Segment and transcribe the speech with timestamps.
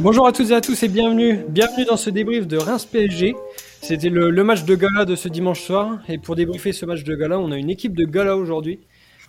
[0.00, 1.44] Bonjour à toutes et à tous et bienvenue.
[1.48, 3.34] Bienvenue dans ce débrief de Reims PSG.
[3.82, 5.98] C'était le, le match de gala de ce dimanche soir.
[6.08, 8.78] Et pour débriefer ce match de gala, on a une équipe de gala aujourd'hui.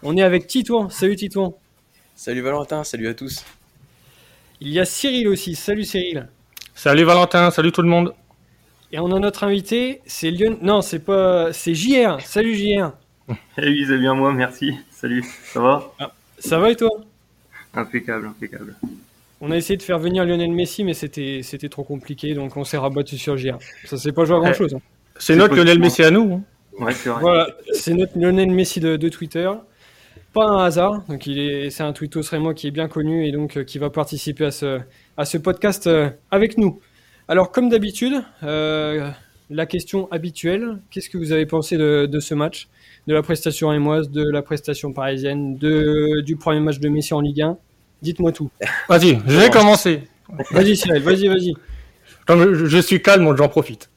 [0.03, 0.89] On est avec Titouan.
[0.89, 1.57] Salut Titouan.
[2.15, 3.43] Salut Valentin, salut à tous.
[4.61, 5.55] Il y a Cyril aussi.
[5.55, 6.27] Salut Cyril.
[6.75, 8.13] Salut Valentin, salut tout le monde.
[8.91, 10.57] Et on a notre invité, c'est Lyon.
[10.61, 11.51] Non, c'est pas.
[11.51, 12.21] C'est JR.
[12.21, 12.91] Salut JR.
[13.57, 14.73] Eh oui, c'est bien moi, merci.
[14.91, 15.93] Salut, ça va?
[16.37, 16.89] Ça va et toi?
[17.73, 18.75] Impeccable, impeccable.
[19.41, 22.63] On a essayé de faire venir Lionel Messi, mais c'était c'était trop compliqué, donc on
[22.63, 23.57] s'est rabattu sur JR.
[23.85, 24.73] Ça s'est pas joué à grand chose.
[24.73, 24.81] hein.
[25.15, 25.67] C'est C'est notre possible.
[25.67, 26.33] Lionel Messi à nous.
[26.33, 26.83] hein.
[26.83, 27.21] Ouais, c'est vrai.
[27.21, 29.49] Voilà, c'est notre Lionel Messi de, de Twitter.
[30.33, 33.31] Pas un hasard, donc il est, c'est un tweetos rémois qui est bien connu et
[33.31, 34.79] donc euh, qui va participer à ce,
[35.17, 36.79] à ce podcast euh, avec nous.
[37.27, 38.13] Alors, comme d'habitude,
[38.43, 39.09] euh,
[39.49, 42.67] la question habituelle, qu'est-ce que vous avez pensé de, de ce match,
[43.07, 47.21] de la prestation émoise, de la prestation parisienne, de, du premier match de Messi en
[47.21, 47.57] Ligue 1
[48.01, 48.49] Dites-moi tout.
[48.87, 50.03] Vas-y, je vais commencer.
[50.51, 51.53] Vas-y Cyril, vas-y, vas-y.
[52.25, 53.89] Comme je, je suis calme, j'en profite.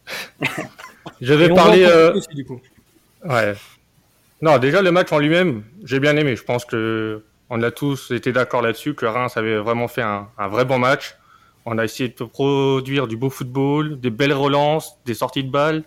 [1.20, 1.86] Je vais parler.
[1.86, 2.60] en euh, aussi, du coup.
[3.24, 3.54] Ouais.
[4.40, 6.34] Non, déjà le match en lui-même, j'ai bien aimé.
[6.34, 10.28] Je pense que on a tous été d'accord là-dessus que Reims avait vraiment fait un,
[10.38, 11.14] un vrai bon match.
[11.64, 15.84] On a essayé de produire du beau football, des belles relances, des sorties de balles.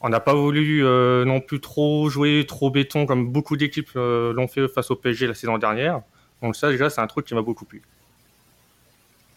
[0.00, 4.32] On n'a pas voulu euh, non plus trop jouer, trop béton comme beaucoup d'équipes euh,
[4.32, 6.02] l'ont fait face au PSG la saison dernière.
[6.42, 7.82] Donc ça déjà c'est un truc qui m'a beaucoup plu.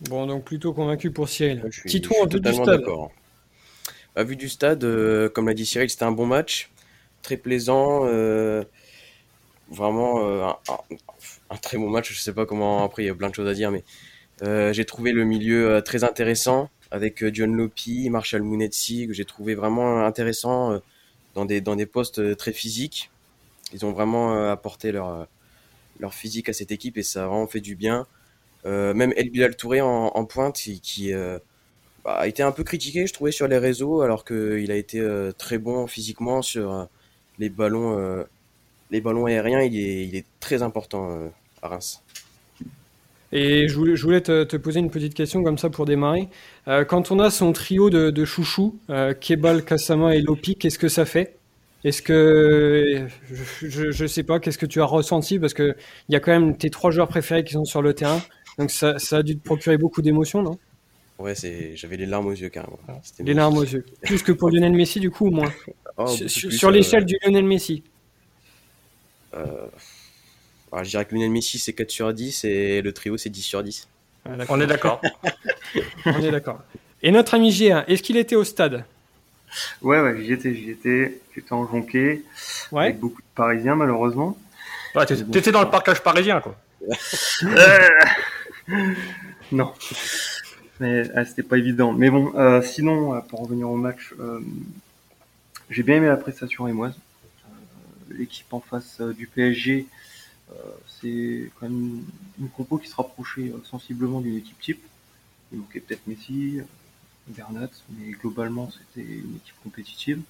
[0.09, 1.64] Bon, donc plutôt convaincu pour Cyril.
[1.66, 2.81] Je suis, suis en totalement stade.
[2.81, 3.12] d'accord.
[4.16, 6.70] À vue du stade, euh, comme l'a dit Cyril, c'était un bon match,
[7.22, 8.64] très plaisant, euh,
[9.70, 10.95] vraiment euh, un, un-
[11.50, 12.12] un très bon match.
[12.14, 13.84] Je sais pas comment, après il y a plein de choses à dire, mais
[14.44, 19.14] euh, j'ai trouvé le milieu euh, très intéressant avec euh, John Lopi, Marshall Mounetsi, que
[19.14, 20.80] j'ai trouvé vraiment intéressant euh,
[21.36, 23.11] dans des, dans des postes euh, très physiques.
[23.73, 25.26] Ils ont vraiment euh, apporté leur, euh,
[26.00, 28.05] leur physique à cette équipe et ça a vraiment fait du bien.
[28.66, 31.39] Euh, même El Bilal Touré en, pointe qui, euh,
[32.04, 34.99] bah, a été un peu critiqué, je trouvais, sur les réseaux, alors qu'il a été
[34.99, 36.88] euh, très bon physiquement sur
[37.39, 38.26] les ballons,
[38.92, 39.61] les ballons aériens.
[39.61, 42.02] Il est, très important à Reims.
[43.33, 46.27] Et je voulais, te, poser une petite question comme ça pour démarrer.
[46.66, 48.76] Quand on a son trio de, de chouchous,
[49.22, 51.36] Kebal, Kassama et Lopi, qu'est-ce que ça fait?
[51.87, 55.39] Est-ce que je, je, je sais pas, qu'est-ce que tu as ressenti?
[55.39, 55.73] Parce que
[56.09, 58.21] il y a quand même tes trois joueurs préférés qui sont sur le terrain,
[58.58, 60.59] donc ça, ça a dû te procurer beaucoup d'émotions, non?
[61.17, 62.77] Ouais, c'est, j'avais les larmes aux yeux carrément.
[63.03, 63.86] C'était Les larmes aux yeux.
[64.02, 65.52] Plus que pour Lionel Messi du coup, ou moins?
[65.99, 67.83] Oh, Sur, sur euh, l'échelle du Lionel Messi.
[69.33, 69.45] euh,
[70.71, 73.42] alors, je dirais que Lionel Messi c'est 4 sur 10 et le trio c'est 10
[73.42, 73.87] sur 10.
[74.25, 74.31] Ah.
[74.49, 75.02] On est d'accord.
[76.05, 76.61] On est d'accord.
[77.02, 78.83] Et notre ami GR, est-ce qu'il était au stade?
[79.82, 81.20] Ouais, ouais, j'y étais, j'y étais.
[81.36, 82.24] J'étais en jonquet,
[82.72, 82.86] Ouais.
[82.86, 84.38] avec beaucoup de Parisiens, malheureusement.
[84.96, 86.56] Ouais, t'étais dans le parcage parisien quoi.
[89.52, 89.74] Non.
[90.80, 91.94] Mais ah, c'était pas évident.
[91.94, 94.42] Mais bon, euh, sinon, euh, pour revenir au match, euh,
[95.70, 96.94] j'ai bien aimé la prestation émoise.
[97.46, 99.86] Euh, L'équipe en face euh, du PSG,
[100.52, 100.54] euh,
[101.02, 102.04] c'est quand même une,
[102.42, 104.84] une compo qui se rapprochait euh, sensiblement d'une équipe type.
[105.52, 106.60] Il manquait peut-être Messi,
[107.30, 110.21] Bernat, mais globalement c'était une équipe compétitive.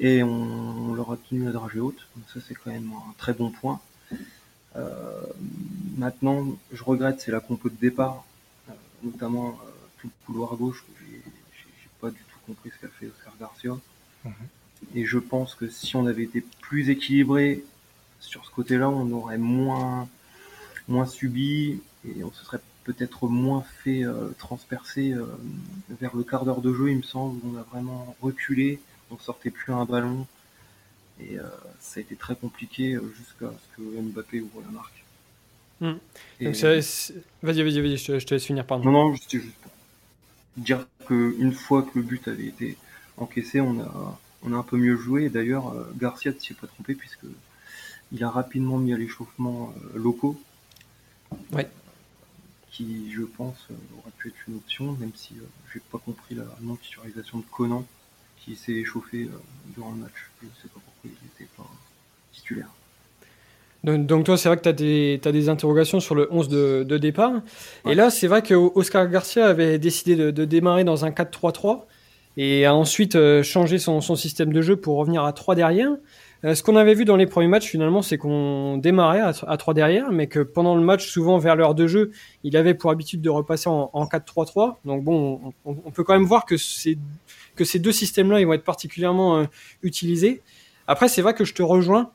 [0.00, 3.14] Et on, on leur a tenu la dragée haute, donc ça c'est quand même un
[3.18, 3.80] très bon point.
[4.76, 5.20] Euh,
[5.96, 8.24] maintenant, je regrette, c'est la compo de départ,
[8.68, 8.72] euh,
[9.02, 10.84] notamment euh, tout le couloir gauche.
[11.00, 13.76] j'ai pas du tout compris ce qu'a fait Oscar Garcia.
[14.24, 14.32] Mhm.
[14.94, 17.64] Et je pense que si on avait été plus équilibré
[18.20, 20.08] sur ce côté-là, on aurait moins,
[20.88, 25.26] moins subi et on se serait peut-être moins fait euh, transpercer euh,
[26.00, 28.80] vers le quart d'heure de jeu, il me semble, où on a vraiment reculé,
[29.10, 30.26] on sortait plus un ballon.
[31.20, 31.42] Et euh,
[31.80, 35.04] ça a été très compliqué jusqu'à ce que Mbappé ouvre la marque.
[35.80, 35.98] Hmm.
[36.40, 38.84] Et- Vas-y, vas-y, vas-y, je, te- je te laisse finir, pardon.
[38.90, 39.72] non, non, c'était juste pour
[40.58, 42.76] dire qu'une fois que le but avait été
[43.16, 45.24] encaissé, on a, on a un peu mieux joué.
[45.24, 47.26] Et d'ailleurs, Garcia ne s'y est pas trompé puisque
[48.12, 50.40] il a rapidement mis à l'échauffement locaux.
[51.52, 51.68] Ouais.
[52.76, 56.34] Qui, je pense, euh, aurait pu être une option, même si euh, j'ai pas compris
[56.34, 57.86] la non-titularisation de Conan
[58.44, 59.38] qui s'est échauffé euh,
[59.74, 60.30] durant le match.
[60.42, 61.66] Je sais pas pourquoi il n'était pas
[62.34, 62.68] titulaire.
[63.82, 67.32] Donc, toi, c'est vrai que tu as des, interrogations sur le 11 de, de départ.
[67.88, 71.84] Et là, c'est vrai que Oscar Garcia avait décidé de, de démarrer dans un 4-3-3
[72.36, 75.92] et a ensuite changé son, son système de jeu pour revenir à 3 derrière.
[76.46, 79.56] Euh, ce qu'on avait vu dans les premiers matchs, finalement, c'est qu'on démarrait à, à
[79.56, 82.12] 3 derrière, mais que pendant le match, souvent vers l'heure de jeu,
[82.44, 84.76] il avait pour habitude de repasser en, en 4-3-3.
[84.84, 86.98] Donc bon, on, peut quand même voir que ces,
[87.78, 89.44] deux systèmes-là, ils vont être particulièrement euh,
[89.82, 90.40] utilisés.
[90.86, 92.10] Après, c'est vrai que je te rejoins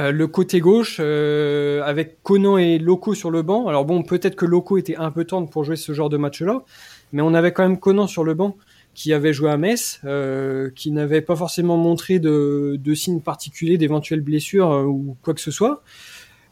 [0.00, 3.68] Euh, le côté gauche, avec Conan et Loco sur le banc.
[3.68, 6.64] Alors bon, peut-être que Loco était un peu tendre pour jouer ce genre de match-là,
[7.12, 8.56] mais on avait quand même Conan sur le banc
[8.94, 14.20] qui avait joué à Metz, euh, qui n'avait pas forcément montré de, signes particuliers d'éventuelles
[14.20, 15.82] blessures euh, ou quoi que ce soit.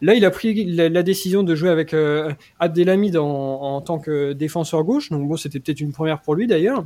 [0.00, 4.82] Là, il a pris la, décision de jouer avec euh, Abdelhamid en, tant que défenseur
[4.82, 5.10] gauche.
[5.10, 6.84] Donc bon, c'était peut-être une première pour lui d'ailleurs.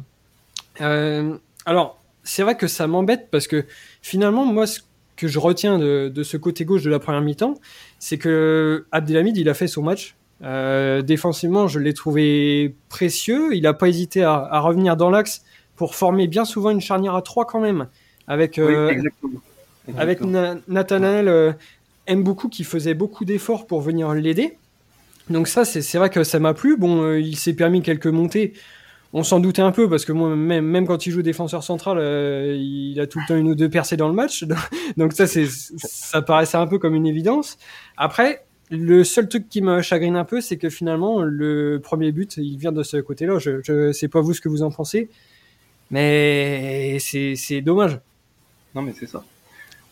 [0.79, 3.65] Alors, c'est vrai que ça m'embête parce que
[4.03, 4.81] finalement, moi, ce
[5.17, 7.55] que je retiens de, de ce côté gauche de la première mi-temps,
[7.99, 10.15] c'est que Abdelhamid, il a fait son match.
[10.43, 13.55] Euh, défensivement, je l'ai trouvé précieux.
[13.55, 15.43] Il n'a pas hésité à, à revenir dans l'axe
[15.77, 17.87] pour former bien souvent une charnière à trois quand même,
[18.29, 19.41] avec euh, Oui, exactement.
[19.99, 20.21] avec.
[20.23, 21.53] Na- Nathanael euh,
[22.07, 24.57] aime beaucoup qui faisait beaucoup d'efforts pour venir l'aider.
[25.29, 26.77] Donc ça, c'est vrai que ça m'a plu.
[26.77, 28.53] Bon, euh, il s'est permis quelques montées.
[29.13, 31.97] On s'en doutait un peu parce que moi, même, même quand il joue défenseur central,
[31.99, 34.45] euh, il a tout le temps une ou deux percées dans le match.
[34.97, 37.59] Donc ça, ça paraissait un peu comme une évidence.
[37.97, 42.37] Après, le seul truc qui me chagrine un peu, c'est que finalement, le premier but,
[42.37, 43.39] il vient de ce côté-là.
[43.39, 45.09] Je, je sais pas vous ce que vous en pensez,
[45.91, 48.01] mais c'est dommage.
[48.75, 49.25] Non, mais c'est ça.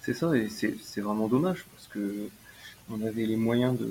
[0.02, 2.28] C'est ça, et c'est vraiment dommage parce que
[2.90, 3.88] on avait les moyens de,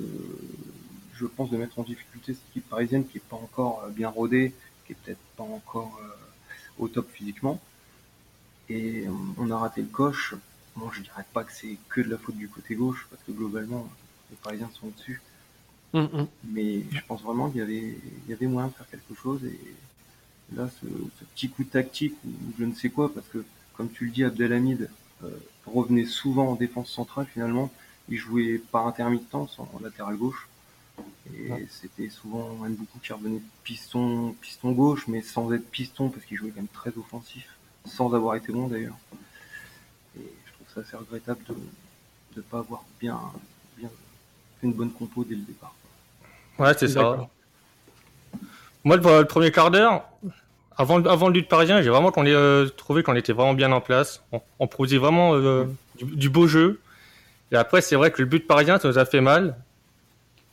[1.14, 4.08] je pense, de mettre en difficulté cette équipe parisienne qui est pas encore euh, bien
[4.08, 4.52] rodée,
[4.86, 6.08] qui est peut-être pas encore euh,
[6.78, 7.60] au top physiquement.
[8.68, 10.34] Et on a raté le coche.
[10.76, 13.32] Bon, je dirais pas que c'est que de la faute du côté gauche parce que
[13.32, 13.88] globalement,
[14.30, 15.20] les Parisiens sont au-dessus.
[15.92, 16.28] Hum, hum.
[16.48, 19.44] Mais je pense vraiment qu'il y avait, il y avait moyen de faire quelque chose.
[19.44, 19.58] Et
[20.54, 23.44] là, ce, ce petit coup tactique ou je ne sais quoi, parce que
[23.74, 24.90] comme tu le dis, Abdelhamid
[25.22, 25.30] euh,
[25.66, 27.70] revenait souvent en défense centrale finalement.
[28.08, 30.48] Il jouait par intermittence en, en latéral gauche.
[31.34, 36.36] Et c'était souvent beaucoup qui revenait piston, piston gauche, mais sans être piston parce qu'il
[36.36, 37.48] jouait quand même très offensif,
[37.84, 38.96] sans avoir été bon d'ailleurs.
[40.16, 41.56] Et je trouve ça assez regrettable de
[42.36, 43.20] ne pas avoir bien,
[43.76, 43.90] bien
[44.64, 45.74] fait une bonne compo dès le départ.
[46.58, 47.28] Ouais, c'est ça.
[48.84, 50.04] Moi, le, le premier quart d'heure,
[50.76, 53.72] avant, le- avant le but parisien, j'ai vraiment qu'on euh, trouvé qu'on était vraiment bien
[53.72, 54.22] en place.
[54.32, 55.64] On, on produisait vraiment euh,
[55.98, 56.80] du, du beau jeu.
[57.52, 59.56] Et après, c'est vrai que le but parisien, ça nous a fait mal.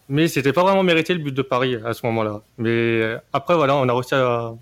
[0.10, 2.42] Mais c'était pas vraiment mérité le but de Paris à ce moment-là.
[2.58, 4.54] Mais euh, après, voilà, on a réussi à,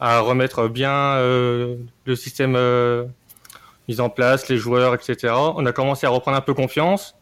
[0.00, 3.04] à remettre bien euh, le système euh,
[3.88, 5.32] mis en place, les joueurs, etc.
[5.56, 7.14] On a commencé à reprendre un peu confiance.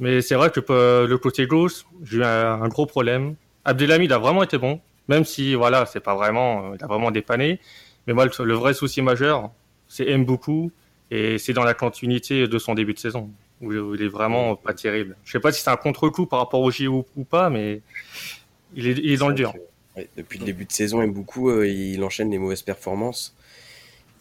[0.00, 3.34] Mais c'est vrai que euh, le côté gauche, j'ai eu un, un gros problème.
[3.64, 7.10] Abdelhamid a vraiment été bon, même si voilà, c'est pas vraiment, euh, il a vraiment
[7.10, 7.60] dépanné.
[8.06, 9.50] Mais moi, le, le vrai souci majeur,
[9.88, 10.70] c'est Mboukou
[11.10, 13.30] et c'est dans la continuité de son début de saison
[13.60, 15.16] où où il est vraiment pas terrible.
[15.24, 17.82] Je sais pas si c'est un contre-coup par rapport au JO ou pas, mais
[18.74, 19.54] il est, il est dans le dur.
[19.96, 23.34] Ouais, depuis le début de saison, beaucoup, euh, il enchaîne les mauvaises performances.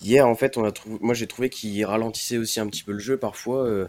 [0.01, 2.93] Hier, en fait, on a trouvé, moi j'ai trouvé qu'il ralentissait aussi un petit peu
[2.93, 3.65] le jeu parfois.
[3.65, 3.87] euh,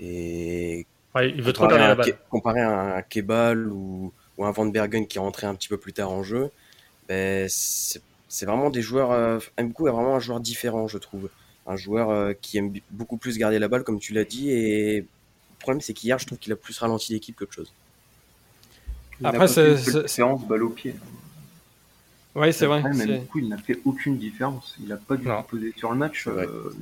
[0.00, 2.18] et Ouais, il veut trop à, la un balle.
[2.28, 5.78] Comparé à un Kebal ou, ou un Van Bergen qui est rentré un petit peu
[5.78, 6.50] plus tard en jeu,
[7.08, 9.12] ben, c'est vraiment des joueurs.
[9.12, 11.30] Euh, est vraiment un joueur différent, je trouve.
[11.66, 14.50] Un joueur euh, qui aime beaucoup plus garder la balle, comme tu l'as dit.
[14.50, 15.06] Et le
[15.58, 17.72] problème, c'est qu'hier, je trouve qu'il a plus ralenti l'équipe qu'autre chose.
[19.20, 20.94] Il Après, c'est- différence balle au pied.
[22.34, 22.82] Ouais, c'est vrai.
[22.82, 24.76] Même du coup, il n'a fait aucune différence.
[24.78, 26.26] Il n'a pas du tout pesé sur le match.
[26.28, 26.74] Euh,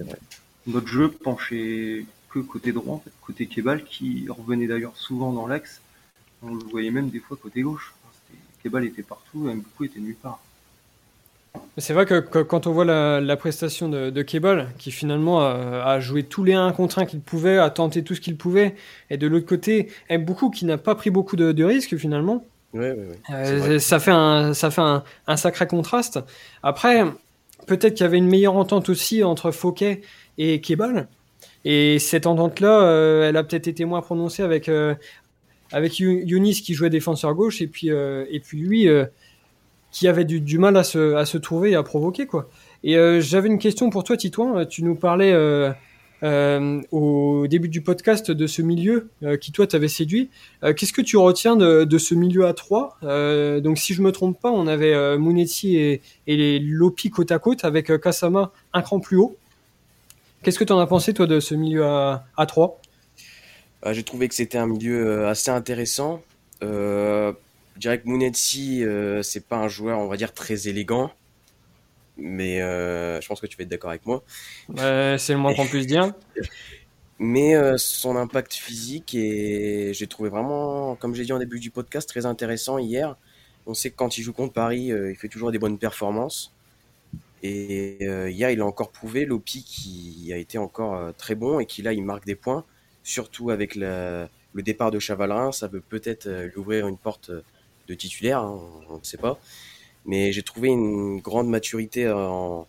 [0.66, 5.46] notre jeu penchait que côté droit, en fait, côté Kebal, qui revenait d'ailleurs souvent dans
[5.46, 5.80] l'axe.
[6.42, 7.94] On le voyait même des fois côté gauche.
[8.62, 10.40] Kebal était partout, et beaucoup était nulle part.
[11.78, 15.40] C'est vrai que, que quand on voit la, la prestation de, de Kebal, qui finalement
[15.40, 18.36] a, a joué tous les 1 contre 1 qu'il pouvait, a tenté tout ce qu'il
[18.36, 18.74] pouvait,
[19.10, 22.44] et de l'autre côté, aime beaucoup qui n'a pas pris beaucoup de, de risques finalement,
[22.72, 23.20] Ouais, ouais, ouais.
[23.30, 26.18] euh, ça fait, un, ça fait un, un sacré contraste.
[26.62, 27.04] Après,
[27.66, 30.02] peut-être qu'il y avait une meilleure entente aussi entre Fouquet
[30.38, 31.08] et Kebal,
[31.64, 34.94] et cette entente-là, euh, elle a peut-être été moins prononcée avec, euh,
[35.73, 38.88] avec You- Younis qui jouait défenseur gauche, et puis, euh, et puis lui.
[39.90, 42.49] qui avait du, mal à se, à se trouver et à provoquer quoi.
[42.83, 45.33] Et j'avais une question pour toi Titouan, tu nous parlais
[46.90, 49.09] au début du podcast de ce milieu
[49.40, 50.30] qui toi t'avait séduit.
[50.76, 54.40] Qu'est-ce que tu retiens de, ce milieu à 3 euh, Donc si je me trompe
[54.40, 58.99] pas, on avait Mounetti et, et les Lopi côte à côte avec Kasama un cran
[58.99, 59.37] plus haut.
[60.44, 62.78] Qu'est-ce que tu en as pensé toi de ce milieu à, à 3
[63.86, 66.22] Euh, J'ai trouvé que c'était un milieu euh, assez intéressant.
[66.62, 67.32] Euh,
[67.76, 71.10] je dirais que Mounetsi, euh, c'est pas un joueur, on va dire, très élégant.
[72.18, 74.22] Mais euh, je pense que tu vas être d'accord avec moi.
[74.76, 76.12] C'est le moins qu'on puisse dire.
[77.18, 82.08] Mais son impact physique, et j'ai trouvé vraiment, comme j'ai dit en début du podcast,
[82.08, 83.16] très intéressant hier.
[83.66, 86.53] On sait que quand il joue contre Paris, il fait toujours des bonnes performances.
[87.44, 91.66] Et euh, il a encore prouvé Lopi qui a été encore euh, très bon et
[91.66, 92.64] qui là, il marque des points.
[93.02, 97.30] Surtout avec le départ de Chavalerin, ça peut peut-être euh, lui ouvrir une porte
[97.86, 98.58] de titulaire, hein,
[98.88, 99.38] on ne sait pas.
[100.06, 102.66] Mais j'ai trouvé une grande maturité en,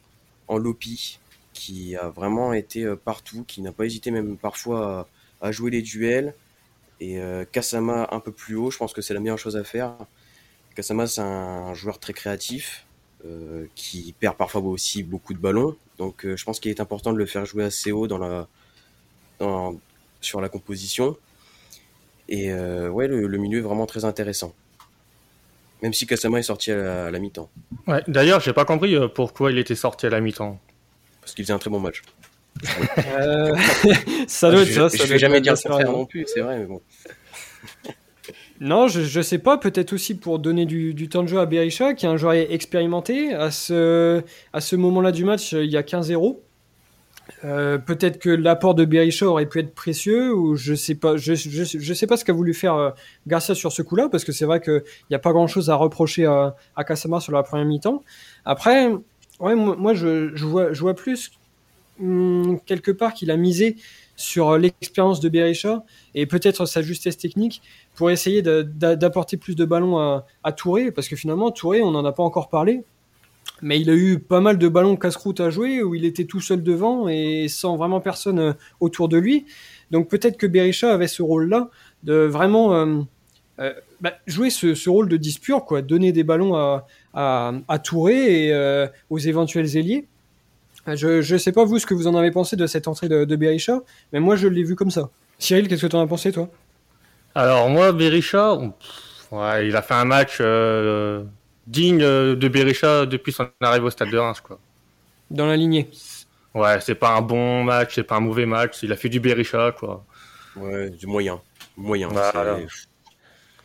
[0.50, 1.20] en Lopi
[1.53, 5.08] qui a vraiment été partout, qui n'a pas hésité même parfois
[5.41, 6.34] à, jouer les duels.
[7.00, 7.20] Et
[7.51, 9.96] Kasama un peu plus haut, je pense que c'est la meilleure chose à faire.
[10.75, 12.85] Kasama, c'est un joueur très créatif,
[13.25, 15.75] euh, qui perd parfois aussi beaucoup de ballons.
[15.98, 18.48] Donc euh, je pense qu'il est important de le faire jouer assez haut dans la,
[19.39, 19.79] dans,
[20.22, 21.17] sur la composition.
[22.29, 24.53] Et euh, ouais, le, milieu est vraiment très intéressant.
[25.82, 27.50] Même si Kasama est sorti à la, mi-temps.
[27.88, 30.60] Ouais, D'ailleurs, j'ai pas compris pourquoi il était sorti à la mi-temps.
[31.22, 32.03] Parce qu'il faisait un très bon match.
[34.27, 34.88] ça doit être ça.
[34.88, 36.82] Je, vais jamais dire le contraire non plus, c'est vrai, mais bon.
[38.62, 39.58] Non, je, ne sais pas.
[39.58, 43.34] Peut-être aussi pour donner du, temps de jeu à Berisha, qui est un joueur expérimenté.
[43.34, 44.22] À ce,
[44.54, 46.38] à ce moment-là du match, il y a 15-0.
[47.44, 51.34] Euh, peut-être que l'apport de Berisha aurait pu être précieux ou je sais pas je,
[51.34, 52.92] je, sais pas ce qu'a voulu faire euh,
[53.26, 56.26] Garcia sur ce coup-là parce que c'est vrai qu'il n'y a pas grand-chose à reprocher
[56.26, 58.04] à, à Kasama sur la première mi-temps
[58.46, 58.92] après
[59.40, 61.32] ouais moi, je, je, vois je vois plus
[62.00, 63.76] hum, quelque part qu'il a misé
[64.15, 67.62] sur l'expérience de Berisha et peut-être sa justesse technique
[67.95, 72.12] pour essayer d'apporter plus de ballons à, Touré, parce que finalement, Touré, on n'en a
[72.12, 72.84] pas encore parlé,
[73.62, 76.41] mais il a eu pas mal de ballons casse-croûte à jouer où il était tout
[76.41, 79.45] seul devant et sans vraiment personne euh, autour de lui.
[79.91, 81.69] Donc peut-être que Berisha avait ce rôle-là
[82.03, 83.01] de vraiment euh,
[83.60, 88.88] euh, bah, jouer ce, rôle de dispure, quoi, donner des ballons à, à, Touré et
[89.10, 90.07] aux éventuels ailiers.
[90.88, 93.25] Je ne sais pas vous ce que vous en avez pensé de cette entrée de,
[93.25, 93.82] de Berisha,
[94.13, 95.10] mais moi je l'ai vu comme ça.
[95.39, 96.50] Cyril, qu'est-ce que tu en as pensé toi?
[97.34, 98.58] Alors moi, Berisha,
[99.32, 101.24] ouais, il a fait un match euh,
[101.68, 104.39] digne de Berisha depuis son arrivée au stade de Reims.
[104.42, 104.60] Quoi.
[105.32, 105.89] Dans la lignée
[106.54, 109.20] Ouais, c'est pas un bon match, c'est pas un mauvais match, il a fait du
[109.20, 109.74] Berisha.
[109.77, 110.06] Quoi.
[110.56, 111.42] Ouais, du moyen.
[111.75, 112.10] moyen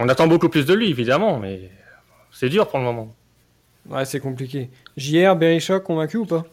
[0.00, 1.70] On attend beaucoup plus de lui, évidemment, mais
[2.32, 3.14] c'est dur pour le moment.
[3.88, 4.70] Ouais, c'est compliqué.
[4.96, 6.44] JR, Berisha, convaincu ou pas?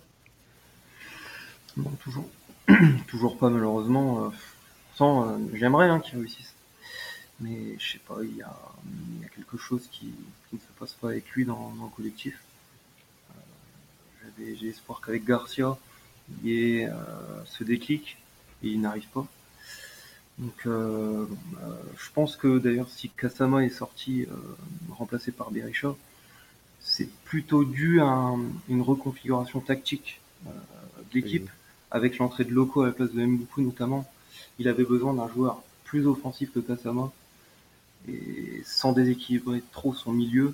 [1.77, 2.27] Bon, toujours.
[3.07, 4.25] toujours pas, malheureusement.
[4.25, 4.29] Euh,
[4.95, 6.53] sans, euh, j'aimerais hein, qu'il réussisse
[7.39, 8.57] mais je sais pas, il y a,
[9.35, 10.11] quelque chose qui,
[10.51, 12.41] ne se passe pas avec lui dans, le collectif.
[13.29, 15.77] Euh, j'ai espoir qu'avec Garcia,
[16.41, 16.89] il y ait
[17.45, 18.17] ce déclic
[18.63, 19.27] et il n'arrive pas.
[20.39, 24.25] Donc, je pense que d'ailleurs, si Kasama est sorti
[24.89, 25.95] remplacé par Berisha,
[26.79, 28.33] c'est plutôt dû à
[28.67, 30.51] une reconfiguration tactique de
[31.13, 31.51] l'équipe,
[31.91, 34.05] avec l'entrée de Loco à la place de Mbuku notamment.
[34.59, 37.11] Il avait besoin d'un joueur plus offensif que Kasama
[38.07, 40.53] et sans déséquilibrer trop son milieu.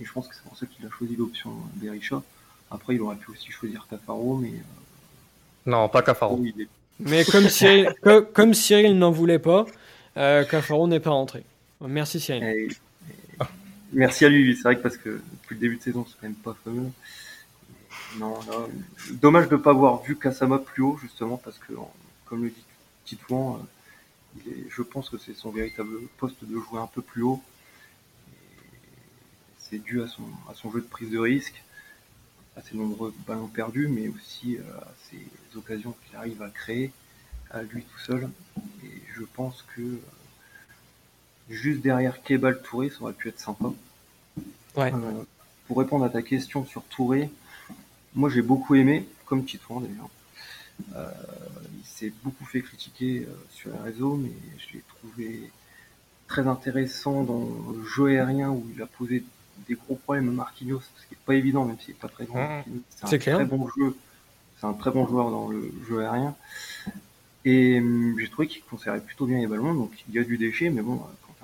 [0.00, 2.22] Et je pense que c'est pour ça qu'il a choisi l'option Berisha.
[2.70, 4.48] Après, il aurait pu aussi choisir Cafaro, mais.
[4.48, 6.42] Euh, non, pas Cafaro.
[6.98, 7.92] Mais comme Cyril,
[8.32, 9.66] comme Cyril n'en voulait pas,
[10.16, 11.44] euh, Cafaro n'est pas rentré.
[11.80, 12.70] Merci Cyril.
[13.92, 16.26] merci à lui, c'est vrai que parce que depuis le début de saison, c'est quand
[16.26, 16.90] même pas fameux.
[18.18, 18.38] Non,
[19.10, 21.72] dommage de ne pas avoir vu Kasama plus haut, justement, parce que,
[22.26, 22.64] comme le dit
[23.04, 23.66] Titouan,
[24.46, 27.42] euh, je pense que c'est son véritable poste de jouer un peu plus haut.
[29.58, 31.62] C'est dû à son, à son jeu de prise de risque,
[32.56, 35.26] à ses nombreux ballons perdus, mais aussi euh, à ses
[35.56, 36.92] occasions qu'il arrive à créer
[37.50, 38.28] à lui tout seul.
[38.84, 39.98] Et je pense que euh,
[41.48, 43.72] juste derrière Kebal Touré, ça aurait pu être sympa.
[44.76, 44.92] Ouais.
[44.92, 45.22] Euh,
[45.66, 47.30] pour répondre à ta question sur Touré,
[48.14, 50.08] moi j'ai beaucoup aimé, comme Titouan d'ailleurs.
[50.96, 51.10] Euh,
[51.78, 55.50] il s'est beaucoup fait critiquer euh, sur les réseaux, mais je l'ai trouvé
[56.26, 59.24] très intéressant dans le jeu aérien où il a posé
[59.68, 62.24] des gros problèmes à Marquinhos, ce qui n'est pas évident, même s'il n'est pas très
[62.24, 62.62] grand.
[62.66, 62.80] Mmh.
[62.96, 63.96] C'est un très bon jeu.
[64.58, 66.34] C'est un très bon joueur dans le jeu aérien.
[67.44, 70.38] Et hum, j'ai trouvé qu'il conservait plutôt bien les ballons, donc il y a du
[70.38, 71.34] déchet, mais bon, quand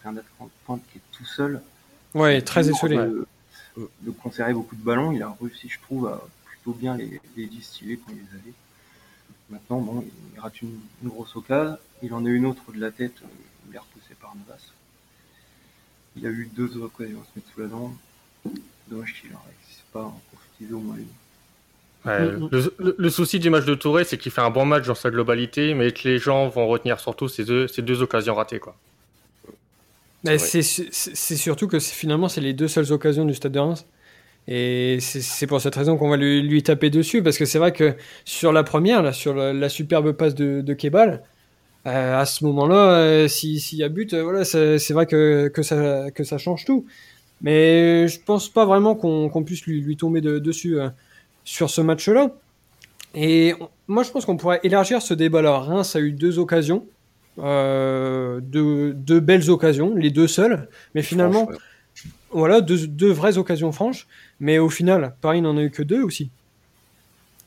[0.00, 1.60] tu as un attaquant de pointe qui est tout seul,
[2.14, 2.96] ouais, très isolé.
[2.96, 3.26] De,
[3.76, 6.22] de, conserver beaucoup de ballons, il a réussi, je trouve, à
[6.70, 8.54] bien les, distiller quand il les avait.
[9.50, 11.76] Maintenant, bon, il rate une, grosse occasion.
[12.02, 13.26] Il en a une autre de la tête, euh,
[13.68, 14.72] il est repoussé par Navas.
[16.16, 17.92] Il a eu deux occasions à se mettre sous la dent.
[18.88, 22.50] Dommage qu'il ne réussisse pas à en concrétiser au moins une.
[22.98, 25.74] le, souci du match de Touré, c'est qu'il fait un bon match dans sa globalité,
[25.74, 28.58] mais que les gens vont retenir surtout ces deux, ces deux occasions ratées.
[28.58, 28.76] Quoi.
[30.24, 33.86] C'est surtout que finalement, c'est les deux seules occasions du Stade de Reims.
[34.48, 37.72] Et c'est pour cette raison qu'on va lui, lui, taper dessus, parce que c'est vrai
[37.72, 41.22] que sur la première, là, sur la, superbe passe de, de Kebal,
[41.86, 45.62] euh, à ce moment-là, euh, s'il y a but, euh, voilà, c'est vrai que, que,
[45.62, 46.86] ça, que ça change tout.
[47.40, 50.76] Mais je pense pas vraiment qu'on puisse lui, lui tomber dessus
[51.44, 52.30] sur ce match-là.
[53.14, 53.54] Et
[53.88, 55.58] moi, je pense qu'on pourrait élargir ce débat-là.
[55.58, 56.86] Reims a eu deux occasions,
[57.38, 61.48] deux, deux, belles occasions, les deux seules, mais finalement,
[62.30, 64.06] voilà, deux, deux, vraies occasions franches.
[64.40, 66.30] Mais au final, Paris n'en a eu que deux aussi.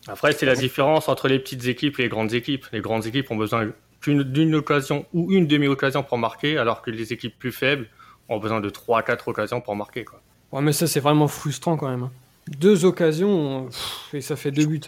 [0.08, 2.66] Après, c'est la différence entre les petites équipes et les grandes équipes.
[2.72, 3.72] Les grandes équipes ont besoin
[4.06, 7.88] d'une occasion ou une demi-occasion pour marquer, alors que les équipes plus faibles
[8.30, 10.06] ont besoin de 3 à 4 occasions pour marquer.
[10.06, 10.22] Quoi.
[10.52, 12.04] Ouais, mais ça, c'est vraiment frustrant quand même.
[12.04, 12.12] Hein.
[12.60, 13.70] Deux occasions,
[14.14, 14.82] et ça fait deux buts.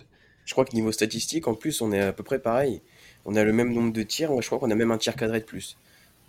[0.46, 2.82] Je crois que niveau statistique, en plus, on est à peu près pareil.
[3.28, 4.32] On a le même nombre de tirs.
[4.32, 5.78] Moi, je crois qu'on a même un tir cadré de plus.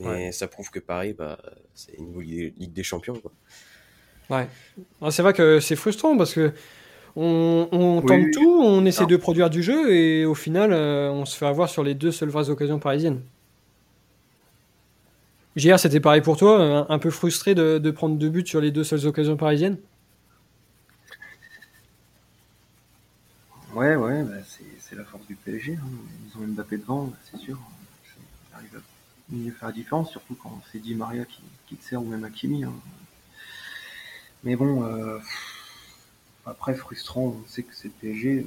[0.00, 1.38] Et ça prouve que Paris, bah,
[1.74, 3.18] c'est une Ligue des Champions.
[3.18, 3.32] Quoi.
[4.30, 4.46] Ouais.
[5.00, 6.52] Ah, c'est vrai que c'est frustrant parce que
[7.16, 11.36] on, tente tout, on essaie de produire du jeu et au final, euh, on se
[11.36, 13.22] fait avoir sur les deux seules vraies occasions parisiennes.
[15.56, 18.84] JR, c'était pareil pour toi, un, peu frustré de, prendre deux buts sur les deux
[18.84, 19.78] seules occasions parisiennes?
[23.74, 25.74] Ouais, ouais, bah, c'est la force du PSG.
[25.74, 25.88] Hein.
[26.26, 27.58] Ils ont Mbappé devant, c'est sûr.
[28.50, 31.84] Ils arrivent à mieux faire la différence, surtout quand c'est Di Maria qui, qui te
[31.84, 32.64] sert ou même Hakimi.
[32.64, 32.72] Hein.
[34.44, 35.18] Mais bon, euh,
[36.46, 38.40] après, frustrant, on sait que c'est PSG.
[38.40, 38.44] Euh,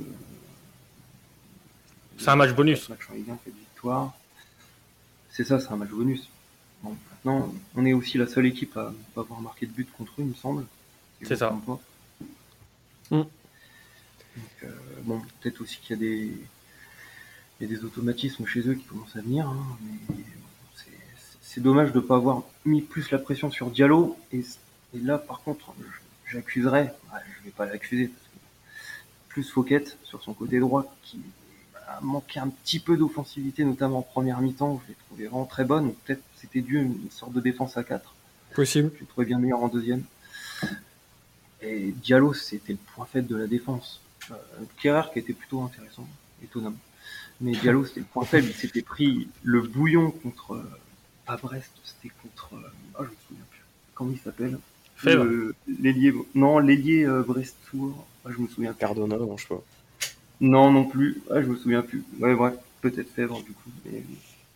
[2.17, 2.89] c'est un match bonus.
[2.89, 4.13] match en Ligue 1, fait victoire.
[5.29, 6.29] C'est ça, c'est un match bonus.
[6.83, 9.91] Bon, maintenant, on est aussi la seule équipe à ne pas avoir marqué de but
[9.91, 10.65] contre eux, il me semble.
[11.21, 11.55] c'est ça.
[14.63, 14.67] Euh,
[15.03, 16.31] bon, peut-être aussi qu'il y a des,
[17.59, 19.47] il y a des automatismes chez eux qui commencent à venir.
[19.47, 20.23] Hein, mais
[21.41, 24.17] c'est dommage de ne pas avoir mis plus la pression sur Diallo.
[24.31, 24.39] Et,
[24.93, 25.73] et là, par contre,
[26.25, 26.93] j'accuserais,
[27.39, 28.09] je vais pas l'accuser,
[29.27, 31.19] plus Fouquet sur son côté droit qui
[31.87, 35.63] a manqué un petit peu d'offensivité, notamment en première mi-temps, je l'ai trouvé vraiment très
[35.63, 35.93] bonne.
[36.05, 38.13] Peut-être c'était dû à une sorte de défense à 4.
[38.55, 38.91] Possible.
[38.95, 40.03] Je l'ai trouvé bien meilleur en deuxième.
[41.61, 44.01] Et Diallo, c'était le point faible de la défense.
[44.31, 46.07] Euh, qui était plutôt intéressant,
[46.43, 46.77] étonnamment.
[47.39, 48.47] Mais Diallo, c'était le point faible.
[48.49, 50.53] Il s'était pris le bouillon contre.
[50.53, 50.79] Euh,
[51.25, 52.53] pas Brest, c'était contre.
[52.53, 53.61] Euh, ah, je me souviens plus.
[53.93, 54.57] Comment il s'appelle?
[55.79, 58.05] L'ailier, non, l'ailier euh, Brestour.
[58.25, 58.73] Ah, je me souviens.
[58.73, 59.63] Cardona, non, je sais pas.
[60.39, 61.21] Non, non plus.
[61.31, 62.03] Ah, je me souviens plus.
[62.19, 63.69] Ouais, bref, peut-être Fèvre du coup.
[63.85, 64.03] Mais...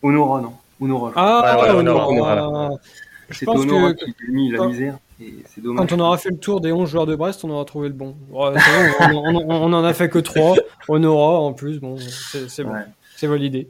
[0.02, 0.56] Honora, non.
[0.80, 1.12] Honora.
[1.16, 2.08] Ah, ouais, Honora.
[2.08, 2.70] Honora.
[3.30, 4.98] C'est Honora qui a mis la misère.
[5.76, 7.94] Quand on aura fait le tour des 11 joueurs de Brest, on aura trouvé le
[7.94, 8.16] bon.
[8.32, 8.54] on,
[9.10, 10.56] on, en a fait que 3.
[10.88, 12.74] Honora en plus, bon, c'est bon.
[13.16, 13.68] C'est validé.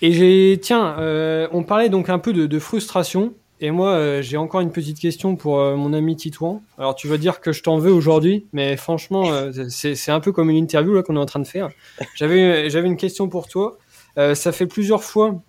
[0.00, 3.34] Et j'ai, tiens, euh, on parlait donc un peu de, de frustration.
[3.60, 6.62] Et moi, euh, j'ai encore une petite question pour euh, mon ami Titouan.
[6.78, 9.24] Alors, tu vas dire que je t'en veux aujourd'hui, mais franchement,
[9.68, 11.68] c'est un peu comme une interview qu'on est en train de faire.
[12.14, 13.76] J'avais j'avais une question pour toi.
[14.16, 15.42] ça fait plusieurs fois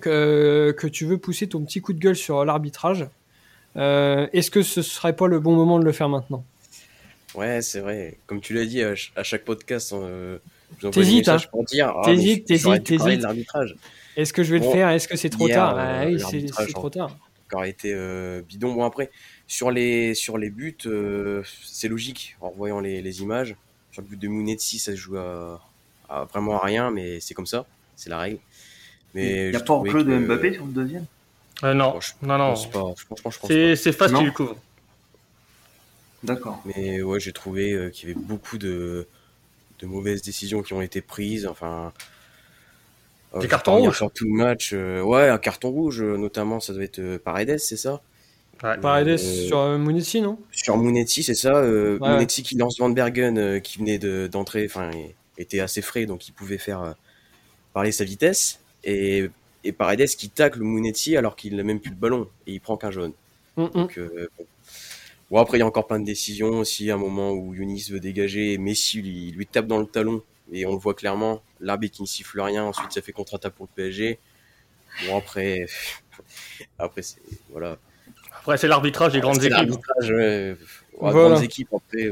[0.00, 3.06] que, que tu veux pousser ton petit coup de gueule sur l'arbitrage.
[3.78, 6.44] Est-ce que ce serait pas le bon moment de le faire maintenant?
[7.34, 8.18] Ouais, c'est vrai.
[8.26, 9.94] Comme tu l'as dit, à, chaque podcast,
[10.92, 11.38] T'hésites, hein
[11.82, 13.24] ah, T'hésites, t'hésites, t'hésites.
[14.16, 14.88] Est-ce que je vais le faire?
[14.90, 15.76] Est-ce que c'est trop tard?
[15.78, 17.16] Ah Oui, c'est trop tard
[17.56, 18.74] aurait été euh, bidon.
[18.74, 19.10] Bon après,
[19.46, 23.56] sur les, sur les buts, euh, c'est logique en voyant les, les, images.
[23.92, 25.60] Sur le but de Mounetsi, ça se joue à,
[26.32, 28.38] vraiment à rien, mais c'est comme ça, c'est la règle.
[29.14, 31.06] Mais il n'y a pas en jeu de Mbappé sur le deuxième?
[31.64, 32.54] Euh, Non, non, non.
[32.54, 34.48] C'est facile du coup.
[36.22, 36.60] D'accord.
[36.64, 39.06] Mais ouais, j'ai trouvé qu'il y avait beaucoup de,
[39.78, 41.46] de mauvaises décisions qui ont été prises.
[41.46, 41.92] Enfin,
[43.34, 44.70] des euh, cartons rouges Sur tout le match.
[44.72, 48.00] Euh, ouais, un carton rouge, euh, notamment, ça doit être Paredes, c'est ça?
[48.58, 50.38] Paredes sur Monetti, non?
[50.50, 51.62] Sur Monetti, c'est ça.
[51.62, 52.26] Ouais.
[52.26, 54.90] qui lance Van Bergen, qui venait d'entrer, enfin,
[55.36, 56.94] était assez frais, donc il pouvait faire
[57.72, 58.58] parler sa vitesse.
[58.82, 59.30] Et,
[59.64, 62.76] et Paredes qui tacle Monetti alors qu'il n'a même plus le ballon, et il prend
[62.76, 63.12] qu'un jaune.
[63.56, 63.70] Mm, mm.
[63.72, 64.00] Donc,
[65.30, 65.38] bon.
[65.38, 68.00] après, il y a encore plein de décisions aussi, à un moment où Yunis veut
[68.00, 71.96] dégager, et Messi lui, lui tape dans le talon et on le voit clairement, l'arbitre
[71.96, 74.18] qui ne siffle rien, ensuite ça fait contre-attaque pour le PSG.
[75.06, 75.66] Bon après,
[76.78, 77.76] après c'est voilà.
[78.38, 79.50] Après c'est l'arbitrage des grandes équipes.
[79.50, 80.56] L'arbitrage, ouais.
[81.00, 82.10] grandes équipes après.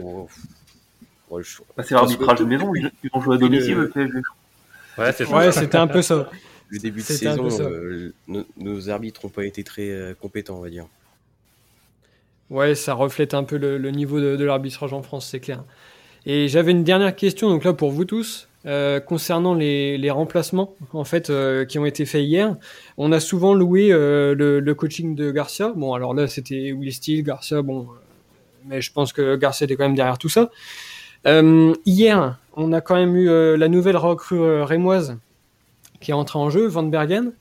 [1.31, 4.19] bah, c'est l'arbitrage de maison, ils ont joué à domicile le PSG.
[4.99, 6.31] Ouais, c'était un peu ça.
[6.69, 8.13] Le début de saison, euh,
[8.57, 10.87] nos, arbitres n'ont pas été très euh, compétents, on va dire.
[12.51, 15.65] Ouais, ça reflète un peu le, niveau de l'arbitrage en France, c'est clair.
[16.27, 20.75] Et j'avais une dernière question, donc là pour vous tous, euh, concernant les, les, remplacements
[20.93, 22.57] en fait euh, qui ont été faits hier.
[22.99, 25.73] On a souvent loué euh, le, le, coaching de Garcia.
[25.77, 27.87] Bon, alors là c'était Will Steele, Garcia, bon,
[28.67, 30.51] mais je pense que Garcia était quand même derrière tout ça.
[31.25, 35.17] hier, on a quand même eu la nouvelle recrue rémoise
[36.01, 37.33] qui est entrée en jeu, Van Bergen.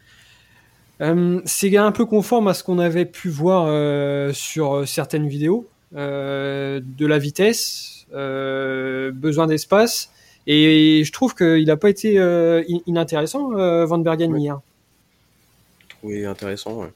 [1.01, 5.67] Euh, c'est un peu conforme à ce qu'on avait pu voir euh, sur certaines vidéos,
[5.95, 10.11] euh, de la vitesse, euh, besoin d'espace,
[10.47, 14.39] et je trouve qu'il n'a pas été euh, in- inintéressant, euh, Van Bergen Ouais.
[14.39, 14.59] hier.
[15.99, 16.81] trouvé intéressant.
[16.81, 16.93] ouais.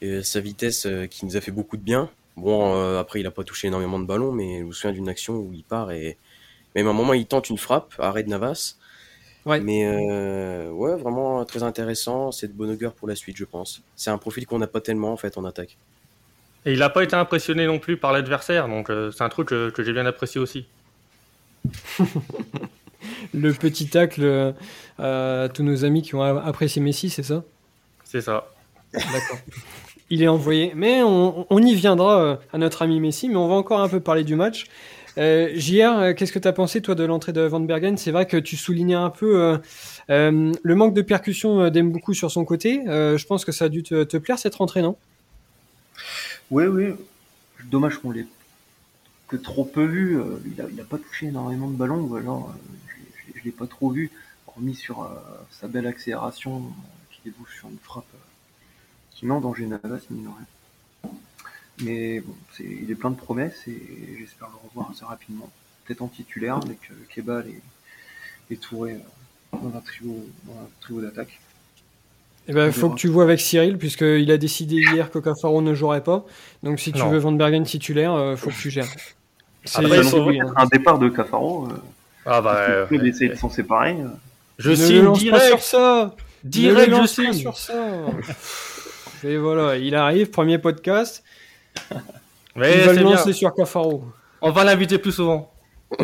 [0.00, 2.10] Et sa vitesse euh, qui nous a fait beaucoup de bien.
[2.36, 5.08] Bon, euh, après, il a pas touché énormément de ballons, mais je me souviens d'une
[5.08, 6.18] action où il part et
[6.74, 8.76] même à un moment, il tente une frappe, arrêt de Navas.
[9.46, 9.60] Ouais.
[9.60, 12.32] Mais euh, ouais, vraiment très intéressant.
[12.32, 13.82] C'est de bonne augure pour la suite, je pense.
[13.96, 15.76] C'est un profil qu'on n'a pas tellement en fait en attaque.
[16.66, 19.48] Et il n'a pas été impressionné non plus par l'adversaire, donc euh, c'est un truc
[19.48, 20.66] que, que j'ai bien apprécié aussi.
[23.34, 27.44] Le petit tacle euh, à tous nos amis qui ont apprécié Messi, c'est ça?
[28.04, 28.46] C'est ça.
[28.92, 29.38] D'accord.
[30.08, 30.72] Il est envoyé.
[30.74, 33.88] Mais on, on y viendra euh, à notre ami Messi, mais on va encore un
[33.88, 34.66] peu parler du match.
[35.16, 37.96] Euh, JR, euh, qu'est-ce que tu as pensé, toi, de l'entrée de Van Bergen?
[37.96, 39.58] C'est vrai que tu soulignais un peu euh,
[40.10, 42.82] euh, le manque de percussion d'Aime sur son côté.
[42.86, 44.96] Je pense que ça a dû te, plaire, cette rentrée, non?
[46.50, 46.94] Oui, oui.
[47.64, 48.26] Dommage qu'on l'ait
[49.28, 50.18] que trop peu vu.
[50.44, 52.20] Il a, il a pas touché énormément de ballons, euh,
[52.88, 54.10] je, je l'ai pas trop vu,
[54.46, 55.08] hormis sur
[55.50, 56.62] sa belle accélération
[57.10, 58.04] qui débouche sur une frappe
[59.12, 60.46] qui met en danger Navas, mine de rien.
[61.82, 63.80] Mais bon, il est plein de promesses et
[64.18, 65.50] j'espère le revoir assez rapidement.
[65.84, 67.60] Peut-être en titulaire avec euh, Kebal et,
[68.52, 71.40] et Touré euh, dans un trio, dans un trio d'attaque.
[72.46, 75.74] Eh ben, faut que tu vois avec Cyril, puisqu'il a décidé hier que Cafaro ne
[75.74, 76.24] jouerait pas.
[76.62, 77.08] Donc, si tu Non.
[77.08, 78.84] veux Van Bergen titulaire, euh, faut que tu gères.
[79.64, 80.52] C'est il c'est oui, hein.
[80.56, 81.74] Un départ de Cafaro, euh,
[82.26, 83.92] Ah bah, parce que euh, le club essaye de s'en séparer.
[83.98, 84.08] euh,
[84.58, 87.32] je Ne signe lance pas sur direct, ça direct, je lance pas signe.
[87.32, 87.74] sur ça
[89.24, 91.24] Et voilà, il arrive, premier podcast.
[92.56, 93.16] Mais il va c'est le bien.
[93.16, 94.04] lancer sur Cafaro.
[94.40, 95.52] On va l'inviter plus souvent.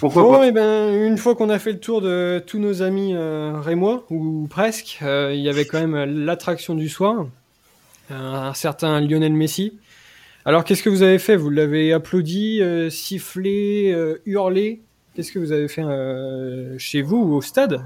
[0.00, 2.82] Pourquoi Bon, pas et ben, une fois qu'on a fait le tour de tous nos
[2.82, 7.26] amis euh, rémois, ou presque, euh, il y avait quand même l'attraction du soir,
[8.10, 9.78] un certain Lionel Messi.
[10.46, 11.36] Alors, qu'est-ce que vous avez fait?
[11.36, 14.80] Vous l'avez applaudi, euh, sifflé, euh, hurlé?
[15.14, 17.84] Qu'est-ce que vous avez fait euh, chez vous ou au stade?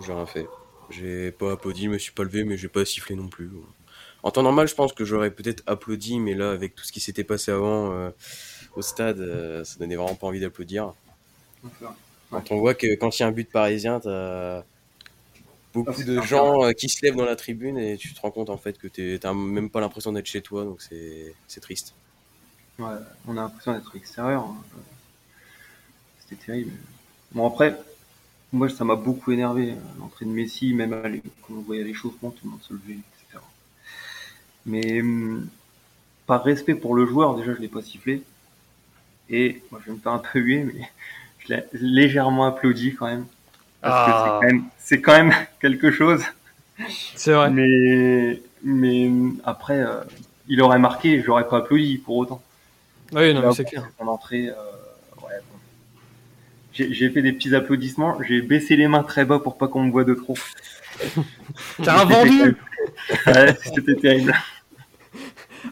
[0.00, 0.46] J'ai rien fait.
[0.90, 3.50] J'ai pas applaudi, je me suis pas levé, mais j'ai pas sifflé non plus.
[4.22, 7.00] En temps normal, je pense que j'aurais peut-être applaudi, mais là, avec tout ce qui
[7.00, 8.10] s'était passé avant euh,
[8.74, 10.94] au stade, euh, ça donnait vraiment pas envie d'applaudir.
[12.30, 14.64] Quand on voit que quand il y a un but parisien, t'as Ah,
[15.72, 18.30] beaucoup c'est de gens euh, qui se lèvent dans la tribune et tu te rends
[18.30, 21.94] compte en fait que t'as même pas l'impression d'être chez toi, donc c'est c'est triste.
[22.78, 22.86] Ouais,
[23.26, 24.42] on a l'impression d'être extérieur.
[24.44, 24.56] hein.
[26.20, 26.72] C'était terrible.
[27.32, 27.78] Bon, après,
[28.52, 32.30] moi, ça m'a beaucoup énervé, l'entrée de Messi, même à l'é- quand on voyait l'échauffement,
[32.30, 33.44] tout le monde se levait, etc.
[34.66, 35.48] Mais hum,
[36.26, 38.22] par respect pour le joueur, déjà, je l'ai pas sifflé.
[39.30, 40.88] Et moi, je vais me faire un peu huer, mais
[41.40, 43.26] je l'ai légèrement applaudi quand même.
[43.82, 44.02] Parce Ah.
[44.02, 46.22] que c'est quand même, c'est quand même quelque chose.
[47.14, 47.50] C'est vrai.
[47.50, 50.02] Mais, mais hum, après, euh,
[50.48, 52.42] il aurait marqué, j'aurais pas applaudi pour autant.
[53.12, 53.88] Oui, non, mais c'est clair.
[53.98, 54.54] Son entrée, euh.
[56.90, 58.16] J'ai fait des petits applaudissements.
[58.22, 60.34] J'ai baissé les mains très bas pour pas qu'on me voit de trop.
[61.82, 62.56] T'as un vendu?
[63.26, 64.34] Ouais, C'était terrible.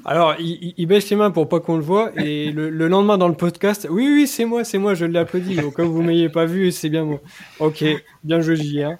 [0.05, 2.89] Alors, il, il- il baisse les mains pour pas qu'on le voit, et le, le
[2.89, 5.61] lendemain dans le podcast, oui, oui, c'est moi, c'est moi, je l'ai applaudi.
[5.61, 7.21] Au cas où vous m'ayez pas vu, c'est bien moi.
[7.61, 7.85] Ok,
[8.25, 8.91] bien joué, JR.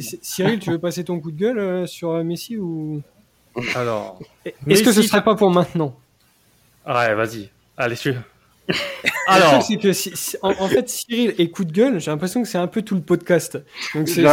[0.00, 3.02] C- Cyril, tu veux passer ton coup de gueule euh, sur euh, Messi ou?
[3.74, 4.18] Alors.
[4.44, 5.96] Est-ce que ce serait pas pour maintenant?
[6.86, 7.50] Ouais, vas-y.
[7.76, 8.14] Allez, tu.
[9.26, 12.42] Alors, truc, que si- si- en, en fait, Cyril et coup de gueule, j'ai l'impression
[12.42, 13.58] que c'est un peu tout le podcast.
[13.94, 14.30] Donc c'est pour,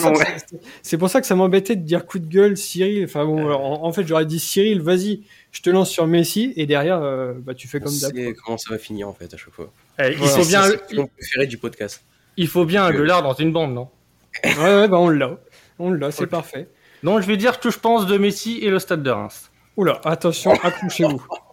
[0.00, 0.24] ça que ouais.
[0.38, 3.04] ça- c'est pour ça que ça m'embêtait de dire coup de gueule, Cyril.
[3.04, 6.52] Enfin bon, alors, en, en fait, j'aurais dit Cyril, vas-y, je te lance sur Messi,
[6.56, 8.12] et derrière, euh, bah, tu fais comme d'hab.
[8.44, 9.72] comment ça va finir en fait à chaque fois.
[9.98, 12.04] eh, il, Voilà, faut bien, C'est mon préféré du podcast.
[12.36, 13.88] il faut bien un gueulard dans une bande, non?
[14.44, 15.38] Ouais, ouais, bah on l'a.
[15.78, 16.68] On l'a, c'est parfait.
[17.02, 19.50] Donc, je vais dire ce que je pense de Messi et le stade de Reims.
[19.76, 21.22] Oula, attention, accrochez-vous.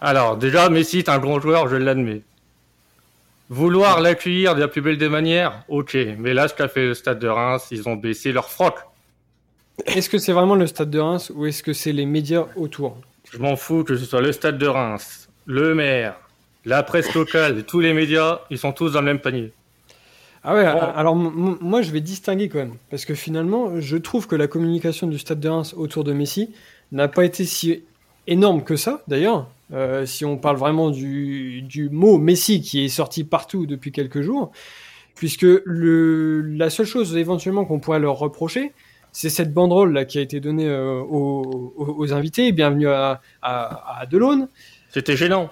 [0.00, 2.22] Alors, déjà, Messi est un grand joueur, je l'admets.
[3.48, 5.96] Vouloir l'accueillir de la plus belle des manières, ok.
[6.18, 8.74] Mais là, ce qu'a fait le stade de Reims, ils ont baissé leur froc.
[9.84, 12.98] Est-ce que c'est vraiment le stade de Reims ou est-ce que c'est les médias autour?
[13.30, 16.16] Je m'en fous que ce soit le stade de Reims, le maire,
[16.64, 19.52] la presse locale, tous les médias, ils sont tous dans le même panier.
[20.42, 24.36] Ah ouais, alors moi je vais distinguer quand même, parce que finalement je trouve que
[24.36, 26.54] la communication du Stade de Reims autour de Messi
[26.92, 27.82] n'a pas été si
[28.28, 32.88] énorme que ça, d'ailleurs, euh, si on parle vraiment du, du mot Messi qui est
[32.88, 34.52] sorti partout depuis quelques jours,
[35.14, 38.72] puisque le, la seule chose éventuellement qu'on pourrait leur reprocher,
[39.12, 44.06] c'est cette banderole là qui a été donnée euh, aux, invités, bienvenue à, à, à
[44.06, 44.48] Delaune,
[44.92, 45.50] C'était gênant.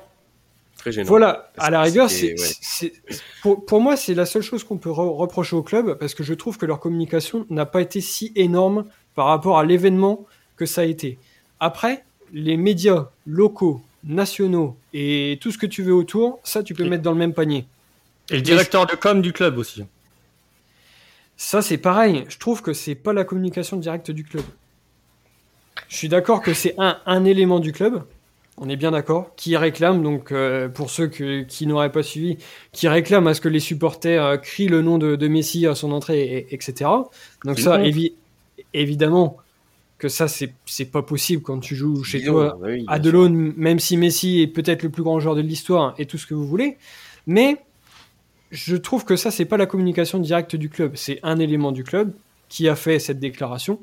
[0.77, 1.09] très gênant.
[1.09, 2.93] Voilà, à la rigueur, c'était- c'est, ouais.
[3.09, 6.15] c'est- pour, pour moi, c'est la seule chose qu'on peut re- reprocher au club parce
[6.15, 10.27] que je trouve que leur communication n'a pas été si énorme par rapport à l'événement
[10.57, 11.19] que ça a été.
[11.59, 16.85] Après, les médias locaux, nationaux et tout ce que tu veux autour, ça, tu peux
[16.85, 17.67] Et- mettre dans le même panier.
[18.31, 19.85] Et le directeur de com du club aussi.
[21.37, 22.25] Ça, c'est pareil.
[22.29, 24.45] Je trouve que c'est pas la communication directe du club.
[25.89, 28.03] Je suis d'accord que c'est un, un élément du club.
[28.57, 29.35] On est bien d'accord.
[29.35, 32.39] Qui réclame, donc euh, pour ceux que- qui n'auraient pas suivi,
[32.73, 35.75] qui réclame à ce que les supporters euh, crient le nom de, de Messi à
[35.75, 36.89] son entrée, et- etc.
[37.45, 38.13] Donc ça, évi-
[38.73, 39.39] évidemment
[39.99, 42.99] que ça, c'est c'est pas possible quand tu joues chez toi bah oui, à.
[42.99, 46.27] Delaune, même si Messi est peut-être le plus grand joueur de l'histoire et tout ce
[46.27, 46.77] que vous voulez,
[47.27, 47.57] mais
[48.51, 50.97] je trouve que ça, c'est pas la communication directe du club.
[50.97, 52.13] C'est un élément du club
[52.49, 53.81] qui a fait cette déclaration,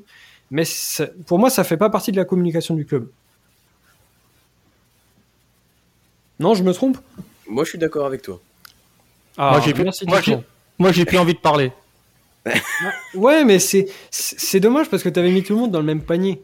[0.50, 3.08] mais ça- pour moi, ça fait pas partie de la communication du club.
[6.38, 6.98] Non, je me trompe?
[7.48, 8.40] Moi, je suis d'accord avec toi.
[9.36, 10.42] Ah, Moi, j'ai plus- merci, moi, Titouan.
[10.78, 11.72] Moi, j'ai plus envie de parler.
[13.14, 16.02] Ouais, mais c'est dommage parce que tu avais mis tout le monde dans le même
[16.02, 16.42] panier.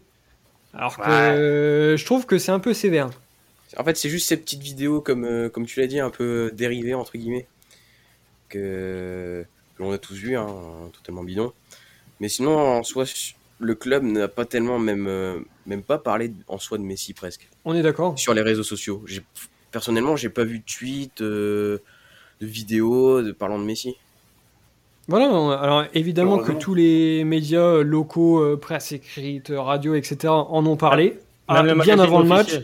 [0.74, 1.08] Alors que Ouais.
[1.10, 3.10] euh, je trouve que c'est un peu sévère.
[3.76, 6.50] En fait, c'est juste ces petites vidéos, comme, euh, comme tu l'as dit, un peu
[6.54, 7.46] dérivées, entre guillemets,
[8.48, 9.44] que,
[9.76, 10.46] que l'on a tous vu, hein,
[10.92, 11.52] totalement bidon.
[12.20, 13.04] Mais sinon, en soi,
[13.60, 17.48] le club n'a pas tellement, même, euh, même pas parlé en soi de Messi presque,
[17.64, 19.02] On est d'accord sur les réseaux sociaux.
[19.06, 19.22] J'ai-
[19.70, 21.78] Personnellement, j'ai pas vu de tweet, euh,
[22.40, 23.96] de vidéos de, parlant de Messi.
[25.08, 25.24] Voilà,
[25.58, 30.28] alors évidemment que tous les médias locaux, euh, presse écrite, radio, etc.
[30.28, 31.18] en ont parlé,
[31.48, 32.60] ah, le bien avant le match.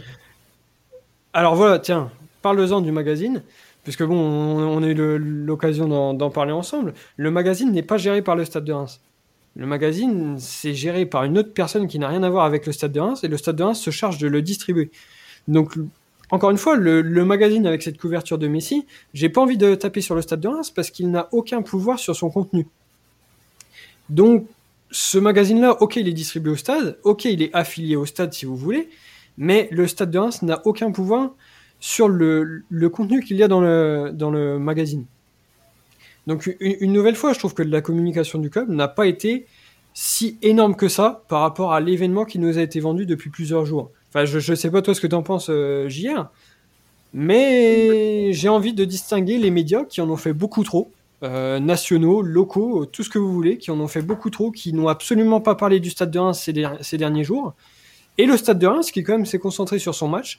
[1.32, 2.10] Alors voilà, tiens,
[2.42, 3.42] parle-en du magazine,
[3.82, 6.92] puisque bon, on, on a eu l'occasion d'en d'en parler ensemble.
[7.16, 9.00] Le magazine n'est pas géré par le Stade de Reims.
[9.56, 12.72] Le magazine, c'est géré par une autre personne qui n'a rien à voir avec le
[12.72, 14.90] Stade de Reims, et le Stade de Reims se charge de le distribuer.
[15.48, 15.76] Donc,
[16.30, 20.00] encore une fois, le, magazine avec cette couverture de Messi, j'ai pas envie de taper
[20.00, 22.66] sur le Stade de Reims parce qu'il n'a aucun pouvoir sur son contenu.
[24.08, 24.46] Donc,
[24.90, 28.46] ce magazine-là, ok, il est distribué au stade, ok, il est affilié au stade si
[28.46, 28.88] vous voulez,
[29.36, 31.32] mais le Stade de Reims n'a aucun pouvoir
[31.80, 35.04] sur le, contenu qu'il y a dans le, magazine.
[36.26, 39.46] Donc une nouvelle fois, je trouve que la communication du club n'a pas été
[39.92, 43.66] si énorme que ça par rapport à l'événement qui nous a été vendu depuis plusieurs
[43.66, 43.90] jours.
[44.14, 46.26] Enfin, je, je sais pas toi ce que tu en penses, euh, JR,
[47.12, 50.92] mais j'ai envie de distinguer les médias qui en ont fait beaucoup trop,
[51.24, 54.72] euh, nationaux, locaux, tout ce que vous voulez, qui en ont fait beaucoup trop, qui
[54.72, 57.54] n'ont absolument pas parlé du Stade de Reims ces, der- ces derniers jours,
[58.16, 60.38] et le Stade de Reims qui quand même s'est concentré sur son match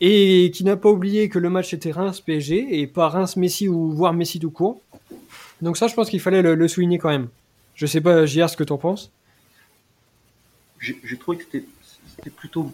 [0.00, 4.12] et qui n'a pas oublié que le match était Reims-PSG et pas Reims-Messi ou voire
[4.14, 4.80] Messi tout court.
[5.62, 7.28] Donc ça, je pense qu'il fallait le, souligner quand même.
[7.74, 9.10] Je sais pas, JR, ce que t'en penses?
[10.80, 12.72] J'ai trouvé que c'était plutôt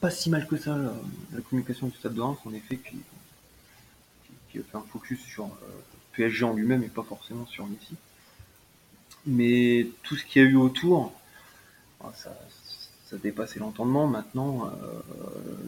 [0.00, 4.62] pas si mal que ça, la, communication du Stade de Reims, en effet, qui, a
[4.62, 5.48] fait un focus sur euh,
[6.12, 7.94] PSG en lui-même et pas forcément sur Messi.
[9.26, 11.12] Mais tout ce qu'il y a eu autour,
[12.02, 12.36] ah, ça,
[13.22, 14.06] dépassait l'entendement.
[14.06, 15.00] Maintenant, euh,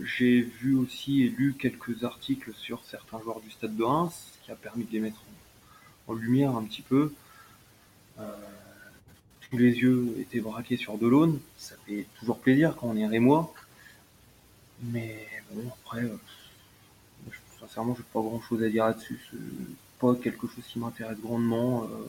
[0.05, 4.45] j'ai vu aussi et lu quelques articles sur certains joueurs du Stade de Reims, ce
[4.45, 5.21] qui a permis de les mettre
[6.09, 7.12] en, en lumière un petit peu.
[8.21, 8.25] Euh,
[9.51, 11.40] tous les yeux étaient braqués sur Delaune.
[11.59, 13.53] Ça fait toujours plaisir quand on est rémois.
[14.83, 16.16] Mais bon, après, euh,
[17.31, 19.18] je- sincèrement, j'ai pas grand chose à dire là-dessus.
[19.31, 19.38] C'est
[20.01, 21.85] pas quelque chose qui m'intéresse grandement.
[21.85, 22.09] Euh,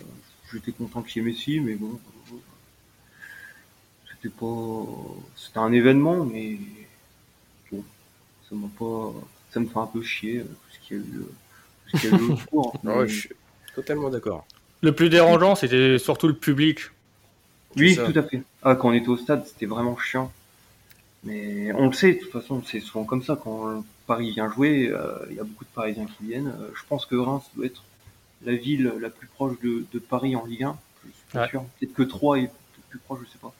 [0.51, 1.99] J'étais content qu'il y ait Messi, mais bon,
[2.31, 2.36] euh,
[4.12, 4.86] c'était pas.
[5.36, 6.57] C'était un événement, mais
[7.71, 7.83] bon,
[8.49, 9.13] ça m'a pas.
[9.51, 11.09] Ça me fait un peu chier tout ce qu'il y a eu,
[11.89, 12.75] tout ce qu'il y a eu autour.
[12.86, 13.29] Ah ouais, Mais- je suis
[13.75, 14.45] totalement d'accord.
[14.81, 16.81] Le plus dérangeant, c'était surtout le public.
[17.77, 18.43] Oui, tout à fait.
[18.62, 20.31] Ah, quand on était au stade, c'était vraiment chiant.
[21.23, 23.38] Mais on le sait, de toute façon, c'est souvent comme ça.
[23.41, 26.47] Quand Paris vient jouer, euh, il y a beaucoup de Parisiens qui viennent.
[26.59, 27.83] Euh, je pense que Reims doit être
[28.43, 30.77] la ville la plus proche de, de Paris en Ligue 1.
[31.05, 31.49] Je suis pas Ouais.
[31.49, 31.63] sûr.
[31.79, 33.53] Peut-être que Troyes est peut-être plus proche, je sais pas.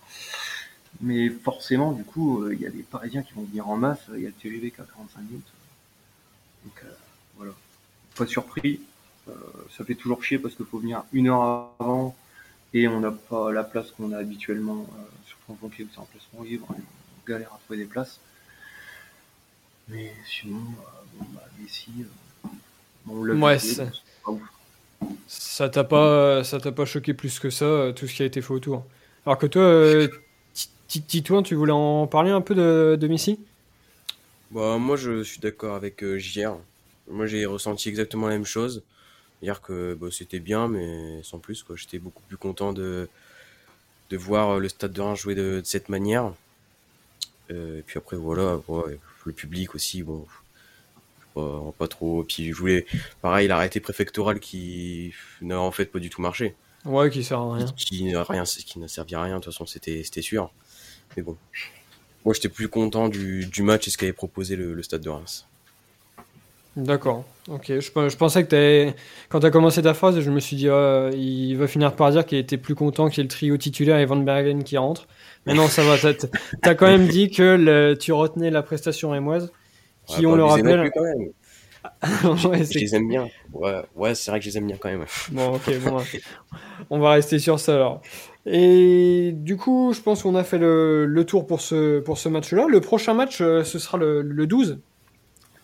[1.02, 4.02] Mais forcément, du coup, euh, il y a des Parisiens qui vont venir en masse.
[4.14, 5.48] Il y a le TGV qui a 45 minutes.
[6.66, 6.88] Donc euh,
[7.38, 7.54] voilà.
[8.16, 8.82] Pas surpris.
[9.30, 9.34] Euh,
[9.76, 12.14] ça fait toujours chier parce qu'il faut venir une heure avant
[12.74, 16.00] et on n'a pas la place qu'on a habituellement euh, sur son banquier où c'est
[16.00, 16.82] en placement libre et
[17.28, 18.20] galère à trouver des places.
[19.88, 22.06] Mais sinon, euh, bon, bah, Messi, euh,
[23.06, 24.42] bon, on l'a Ouais, vu, c'est- c'est pas ouf.
[25.26, 28.26] Ça t'a pas, ça t'a pas choqué plus que ça, euh, tout ce qui a
[28.26, 28.88] été fait autour.
[29.26, 30.08] Alors que toi, euh,
[30.54, 33.48] Ti- Ti- Titouan, tu voulais en parler un peu de, de Messi?
[34.52, 36.60] Bah, moi, je suis d'accord avec euh, JR.
[37.08, 38.86] Moi, j'ai ressenti exactement la même chose.
[39.42, 41.64] Dire que bah, c'était bien, mais sans plus.
[41.64, 41.76] quoi.
[41.78, 43.10] J'étais beaucoup plus content de,
[44.10, 46.34] de voir euh, le Stade de Reims jouer de, de cette manière.
[47.52, 50.04] Euh, et puis après, voilà, ouais, le public aussi.
[50.04, 50.26] Bon,
[51.36, 52.24] pas, pas trop.
[52.24, 52.86] Puis je voulais,
[53.22, 56.56] pareil, l'arrêté préfectoral qui n'a en fait pas du tout marché.
[56.86, 57.66] Ouais, qui sert à rien.
[57.76, 59.36] Qui n'a rien, qui n'a servi à rien.
[59.40, 60.52] De toute façon, c'était, c'était sûr.
[61.16, 61.38] Mais bon,
[62.26, 65.10] moi, j'étais plus content du, du match et ce qu'avait proposé le, le Stade de
[65.10, 65.48] Reims.
[66.76, 67.24] D'accord.
[67.50, 67.66] Ok.
[67.68, 68.96] Je, je pensais que t'avais-
[69.30, 72.12] quand tu as commencé ta phrase, je me suis dit, ah, il va finir par
[72.12, 74.78] dire qu'il était plus content qu'il y ait le trio titulaire et Van Bergen qui
[74.78, 75.08] rentre.
[75.46, 75.98] Mais non, ça va.
[75.98, 79.52] T'as as quand même dit que le- tu retenais la prestation rémoise,
[80.06, 80.82] qui, Ouais, on pas le rappelle.
[80.82, 81.30] plus, quand même.
[82.50, 83.28] Ouais, Je les aime bien.
[83.52, 85.04] Ouais, ouais c'est vrai que je les aime bien quand même.
[85.32, 85.98] Bon, ok, bon,
[86.90, 88.02] on va rester sur ça alors.
[88.46, 92.30] Et du coup, je pense qu'on a fait le, le tour pour ce, pour ce
[92.30, 92.68] match-là.
[92.70, 94.80] Le prochain match, euh, ce sera le, le 12.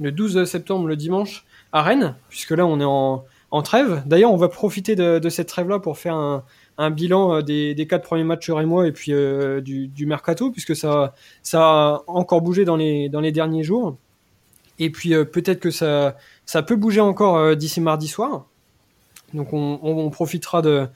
[0.02, 4.02] Le 12 septembre, le dimanche, à Rennes, puisque là, on est en, en trêve.
[4.06, 6.44] D'ailleurs, on va profiter de, de cette trêve-là pour faire un,
[6.80, 11.14] un bilan euh, des, quatre premiers matchs rémois et puis euh, du, mercato, puisque ça,
[11.54, 13.98] a encore bougé dans les, dans les derniers jours.
[14.80, 16.16] Et puis euh, peut-être que ça,
[16.66, 18.46] peut bouger encore d'ici mardi soir.
[19.34, 20.88] Donc on, profitera de,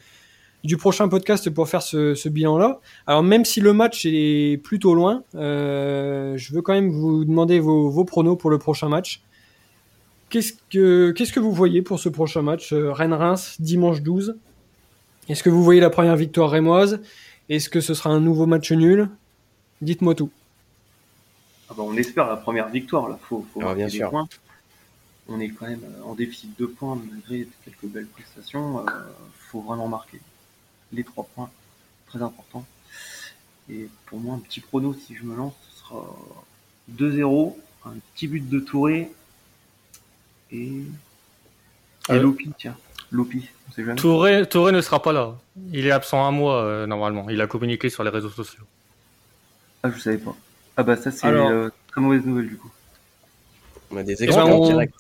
[0.64, 2.80] du prochain podcast pour faire ce, bilan-là.
[3.06, 7.90] Alors même si le match est plutôt loin, je veux quand même vous demander vos,
[7.90, 9.22] vos pronos pour le prochain match.
[10.30, 14.36] Qu'est-ce que, qu'est-ce que vous voyez pour ce prochain match Rennes-Reims, dimanche 12
[15.30, 17.02] Est-ce que vous voyez la première victoire rémoise?
[17.50, 19.10] Est-ce que ce sera un nouveau match nul?
[19.82, 20.30] Dites-moi tout.
[21.70, 23.18] Ah bah, on espère la première victoire, là.
[23.30, 24.10] Faut, faut Ah, bien sûr.
[24.10, 24.28] points.
[25.30, 28.80] On est quand même en déficit de points malgré quelques belles prestations.
[28.80, 28.84] Euh,
[29.50, 30.20] faut vraiment marquer
[30.92, 31.50] les trois points,
[32.08, 32.66] très important.
[33.70, 36.06] Et pour moi, un petit prono, si je me lance, ce sera
[36.92, 37.56] 2-0,
[37.86, 39.10] un petit but de Touré
[40.52, 40.84] et, et
[42.10, 42.16] Ah.
[42.18, 42.76] Lopi, tiens.
[43.14, 43.96] Lopi, on sait jamais.
[43.96, 45.36] Touré, Touré ne sera pas là.
[45.72, 47.28] Il est absent un mois euh, normalement.
[47.30, 48.64] Il a communiqué sur les réseaux sociaux.
[49.84, 50.36] Ah, je savais pas.
[50.78, 52.72] Ah bah ça, c'est Alors- euh, très mauvaise nouvelle du coup.
[53.92, 54.96] On a des ben, exemples on- en direct.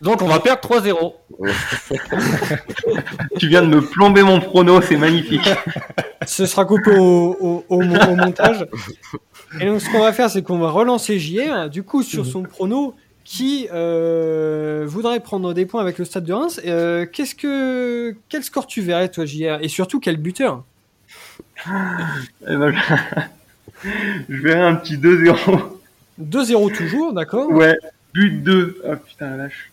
[0.00, 1.14] Donc on va perdre 3-0.
[3.38, 5.48] Tu viens de me plomber mon prono, c'est magnifique.
[6.26, 8.66] Ce sera coupé au, au- au mon- au montage.
[9.60, 12.42] Et donc, ce qu'on va faire, c'est qu'on va relancer JR, du coup, sur son
[12.42, 12.94] prono,
[13.24, 16.60] qui euh, voudrait prendre des points avec le Stade de Reims.
[16.66, 20.64] Euh, Qu'est-ce que, quel score tu verrais, toi, JR Et surtout, quel buteur?
[22.46, 23.88] Eh ben, je...
[24.28, 25.34] je verrai un petit 2-0.
[26.20, 27.76] 2-0 toujours, d'accord Ouais,
[28.12, 28.82] but 2.
[28.86, 29.70] Ah putain, la lâche.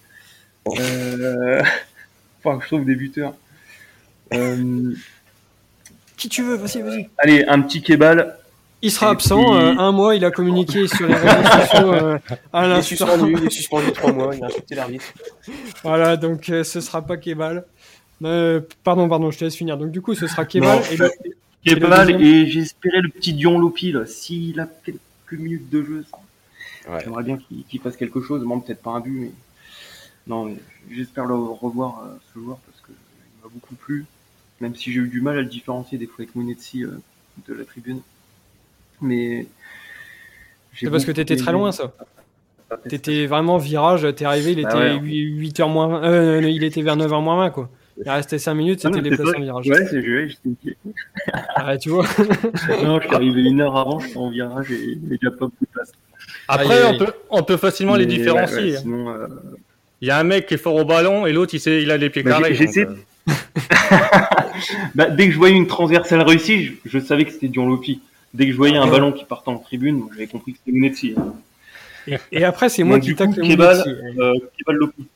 [0.79, 1.61] Euh...
[2.41, 3.33] Faut que je trouve des buteurs.
[4.33, 4.93] Euh,
[6.17, 7.09] Qui tu veux Vas-y, vas-y.
[7.17, 8.37] Allez, un petit kebal.
[8.81, 9.43] Il sera Et absent.
[9.43, 12.17] puis- euh, un mois, il a communiqué sur les réseaux sociaux euh,
[12.53, 12.81] à Il est l'instant.
[13.07, 15.05] suspendu, il est suspendu trois mois, il a insulté l'arbitre.
[15.83, 17.65] Voilà, donc euh, ce sera pas Kebal.
[18.23, 19.77] Euh, pardon, pardon, je te laisse finir.
[19.77, 20.79] Donc, du coup, ce sera Kebal.
[20.79, 20.83] Non.
[20.91, 21.11] Et le-
[21.65, 24.05] Kebal deuxième et j'espérais le petit Dion Lopi là.
[24.07, 24.99] S'il a quelques
[25.31, 26.05] minutes de jeu,
[26.89, 26.97] Ouais.
[27.03, 28.43] j'aimerais bien qu'il qu'il fasse quelque chose.
[28.43, 29.31] Bon, peut-être pas un but, mais
[30.25, 30.55] non,
[30.89, 34.05] j'espère le revoir euh, ce joueur parce que il m'a beaucoup plu.
[34.59, 36.99] Même si j'ai eu du mal à le différencier des fois avec Mounetzi euh,
[37.47, 38.01] de la tribune.
[39.01, 39.45] Mais
[40.75, 41.91] C'est parce que t'étais très loin, ça.
[42.87, 44.99] T'étais vraiment virage, t'es arrivé, il Bah était ouais.
[45.01, 47.69] 8, h moins 20, euh, il était vers 9h moins 20, quoi.
[48.03, 49.37] Il restait 5 minutes, Ah c'était vrai.
[49.37, 49.67] en virage.
[49.67, 50.77] Ouais, c'est joué, j'étais
[51.55, 52.05] Ah, tu vois.
[52.83, 55.65] Non, je suis arrivé une heure avant, en virage et il n'y a pas beaucoup
[55.65, 55.91] de place.
[56.47, 58.55] Après, Aïe, aïe, on peut, on peut facilement les différencier.
[58.57, 58.79] ouais, ouais, hein.
[58.81, 59.27] sinon, euh,
[59.99, 61.91] Il y a un mec qui est fort au ballon et l'autre il, sait- il
[61.91, 62.55] a les pieds Bah, carrés.
[62.55, 62.95] j'essaie- euh,
[64.95, 68.01] bah, dès que je voyais une transversale réussie, je, je savais que c'était Dion Lopi.
[68.33, 68.91] Dès que je voyais un Ouais.
[68.91, 71.15] ballon qui partait en tribune, j'avais compris que c'était Munetsi.
[72.31, 73.83] Et après, c'est moi Donc, qui tacle Kebal,
[74.19, 75.07] euh, Kebal Lopi.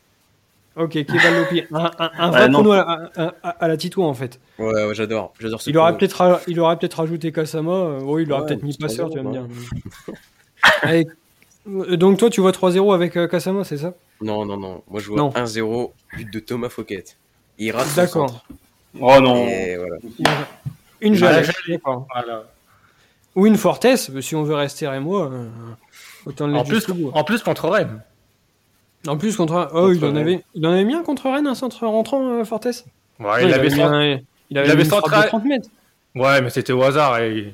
[0.75, 1.63] Ok, Kebal Lopi.
[1.71, 2.81] Un, un, un Ah, vrai prono à,
[3.15, 4.39] à- à- à la Tito, en fait.
[4.59, 5.33] Ouais, ouais, j'adore.
[5.39, 7.71] J'adore ce Il aurait peut-être il aurait peut-être rajouté Kasama.
[7.71, 10.15] euh, oui, il aurait Ouais, peut-être mis passeur, tu vas me 3-0, dire.
[10.81, 11.07] Allez,
[11.69, 13.93] euh, donc toi, tu vois 3-0 avec euh, Kasama, c'est ça?
[14.21, 14.83] Non, non, non.
[14.89, 15.29] Moi, je vois Non.
[15.29, 17.03] 1-0, but de Thomas Fouquet.
[17.57, 18.45] Il rate D'accord.
[18.99, 19.47] Oh non.
[19.47, 19.95] Et voilà.
[21.01, 22.07] Une Ah, d'accord.
[22.13, 22.43] voilà.
[23.35, 23.85] Ou une Fortes,
[24.21, 25.47] si on veut rester Rémois, euh,
[26.25, 27.11] autant le En, plus, bout.
[27.13, 28.01] en plus contre Rennes.
[29.07, 29.69] En plus, contre.
[29.73, 30.17] Oh, il, Contre en Rennes.
[30.17, 30.43] avait...
[30.55, 32.65] il en avait mis un contre Rennes, un centre rentrant, euh, Fortes
[33.19, 34.03] Ouais, Ouais, il, avait mis cent- un-
[34.49, 35.69] il avait, il avait une de 30 mètres.
[36.15, 37.19] Ouais, mais c'était au hasard.
[37.19, 37.53] Et...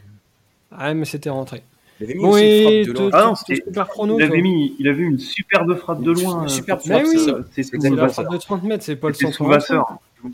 [0.76, 1.64] Ah, mais c'était rentré.
[2.00, 3.10] Il avait mis Bon, une frappe de te- loin.
[3.14, 6.40] Ah non, super chrono, Il avait mis, il avait une superbe frappe de loin.
[6.40, 7.18] Une euh, superbe frappe, c'est.
[7.18, 9.44] C'est C'est C'est la frappe de 30 mètres, c'est pas le centre.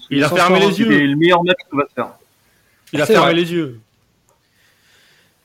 [0.09, 0.87] Il a fermé les yeux.
[1.07, 2.17] le meilleur match sous Vasseur.
[2.93, 3.79] Il a C'est fermé les yeux.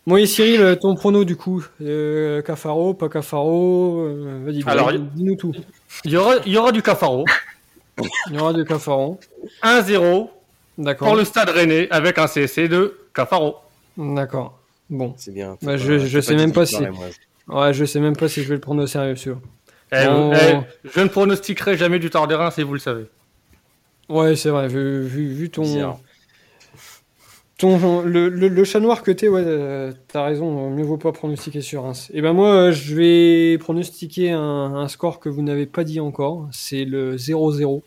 [0.07, 5.37] Bon, et Cyril, ton prono du coup euh, Cafaro, pas Cafaro euh, Vas-y, Alors, dis-nous
[5.37, 5.53] tout.
[6.05, 7.25] Il y aura, il y aura du Cafaro.
[8.31, 9.21] Il y aura de Cafaro.
[9.63, 10.29] 1-0
[10.79, 11.07] D'accord.
[11.09, 13.57] pour le stade rennais avec un CSC de Cafaro.
[13.97, 14.59] D'accord.
[14.89, 15.15] Bon.
[15.19, 15.57] C'est bien.
[15.63, 16.79] Bah, je- je sais même du pas si-.
[17.49, 19.39] Ouais, je sais même pas si je vais le prendre au sérieux, sûr.
[19.93, 23.05] Eh, eh, je ne pronostiquerai jamais du tort de Reims et vous le savez.
[24.09, 25.99] Ouais, c'est vrai, vu, vu, vu ton, Bizarre.
[27.63, 31.13] Ton le, le, le chat noir que t'es, ouais, euh, t'as raison, mieux vaut pas
[31.13, 32.11] pronostiquer sur Reims.
[32.13, 34.41] Et ben moi, euh, je vais pronostiquer un,
[34.75, 37.83] un score que vous n'avez pas dit encore, c'est le 0-0.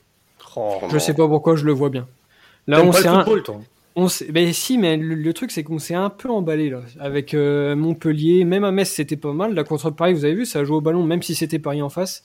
[0.55, 2.07] Oh, Je sais pas pourquoi, je le vois bien.
[2.67, 3.23] Là, T'aimes on s'est un-
[3.97, 7.33] on ben si, mais le, le truc c'est qu'on s'est un peu emballé là, avec
[7.33, 9.53] euh, Montpellier, même à Metz c'était pas mal.
[9.53, 11.81] Là contre Paris, vous avez vu, ça a joué au ballon, même si c'était Paris
[11.81, 12.23] en face.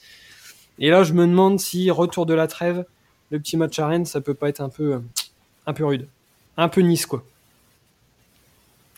[0.79, 2.85] Et là, je me demande si retour de la trêve,
[3.31, 4.99] le petit match à Rennes, ça peut pas être un peu, euh,
[5.67, 6.07] un peu rude,
[6.57, 7.23] un peu Nice quoi.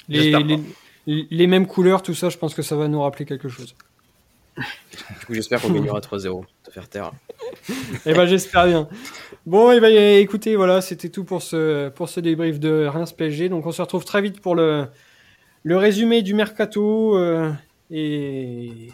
[0.09, 0.34] Les,
[1.07, 3.74] les, mêmes couleurs, tout ça, je pense que ça va nous rappeler quelque chose.
[5.20, 6.44] Du coup, j'espère qu'on gagnera 3-0.
[6.64, 7.12] Te faire taire.
[8.07, 8.88] Eh ben j'espère bien.
[9.46, 13.48] Bon, et ben écoutez, voilà, c'était tout pour ce pour ce débrief de Reims PSG.
[13.48, 14.86] Donc on se retrouve très vite pour le
[15.62, 17.53] le résumé du mercato euh,
[17.90, 18.88] et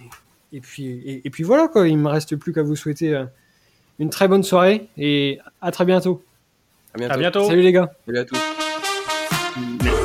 [0.52, 1.88] et puis et, et puis voilà quoi.
[1.88, 3.24] Il me reste plus qu'à vous souhaiter euh,
[3.98, 6.22] une très bonne soirée et à très bientôt.
[6.94, 7.14] À bientôt.
[7.14, 7.44] À bientôt.
[7.46, 7.90] Salut les gars.
[8.06, 8.38] Salut à tous.
[9.82, 9.97] Merci.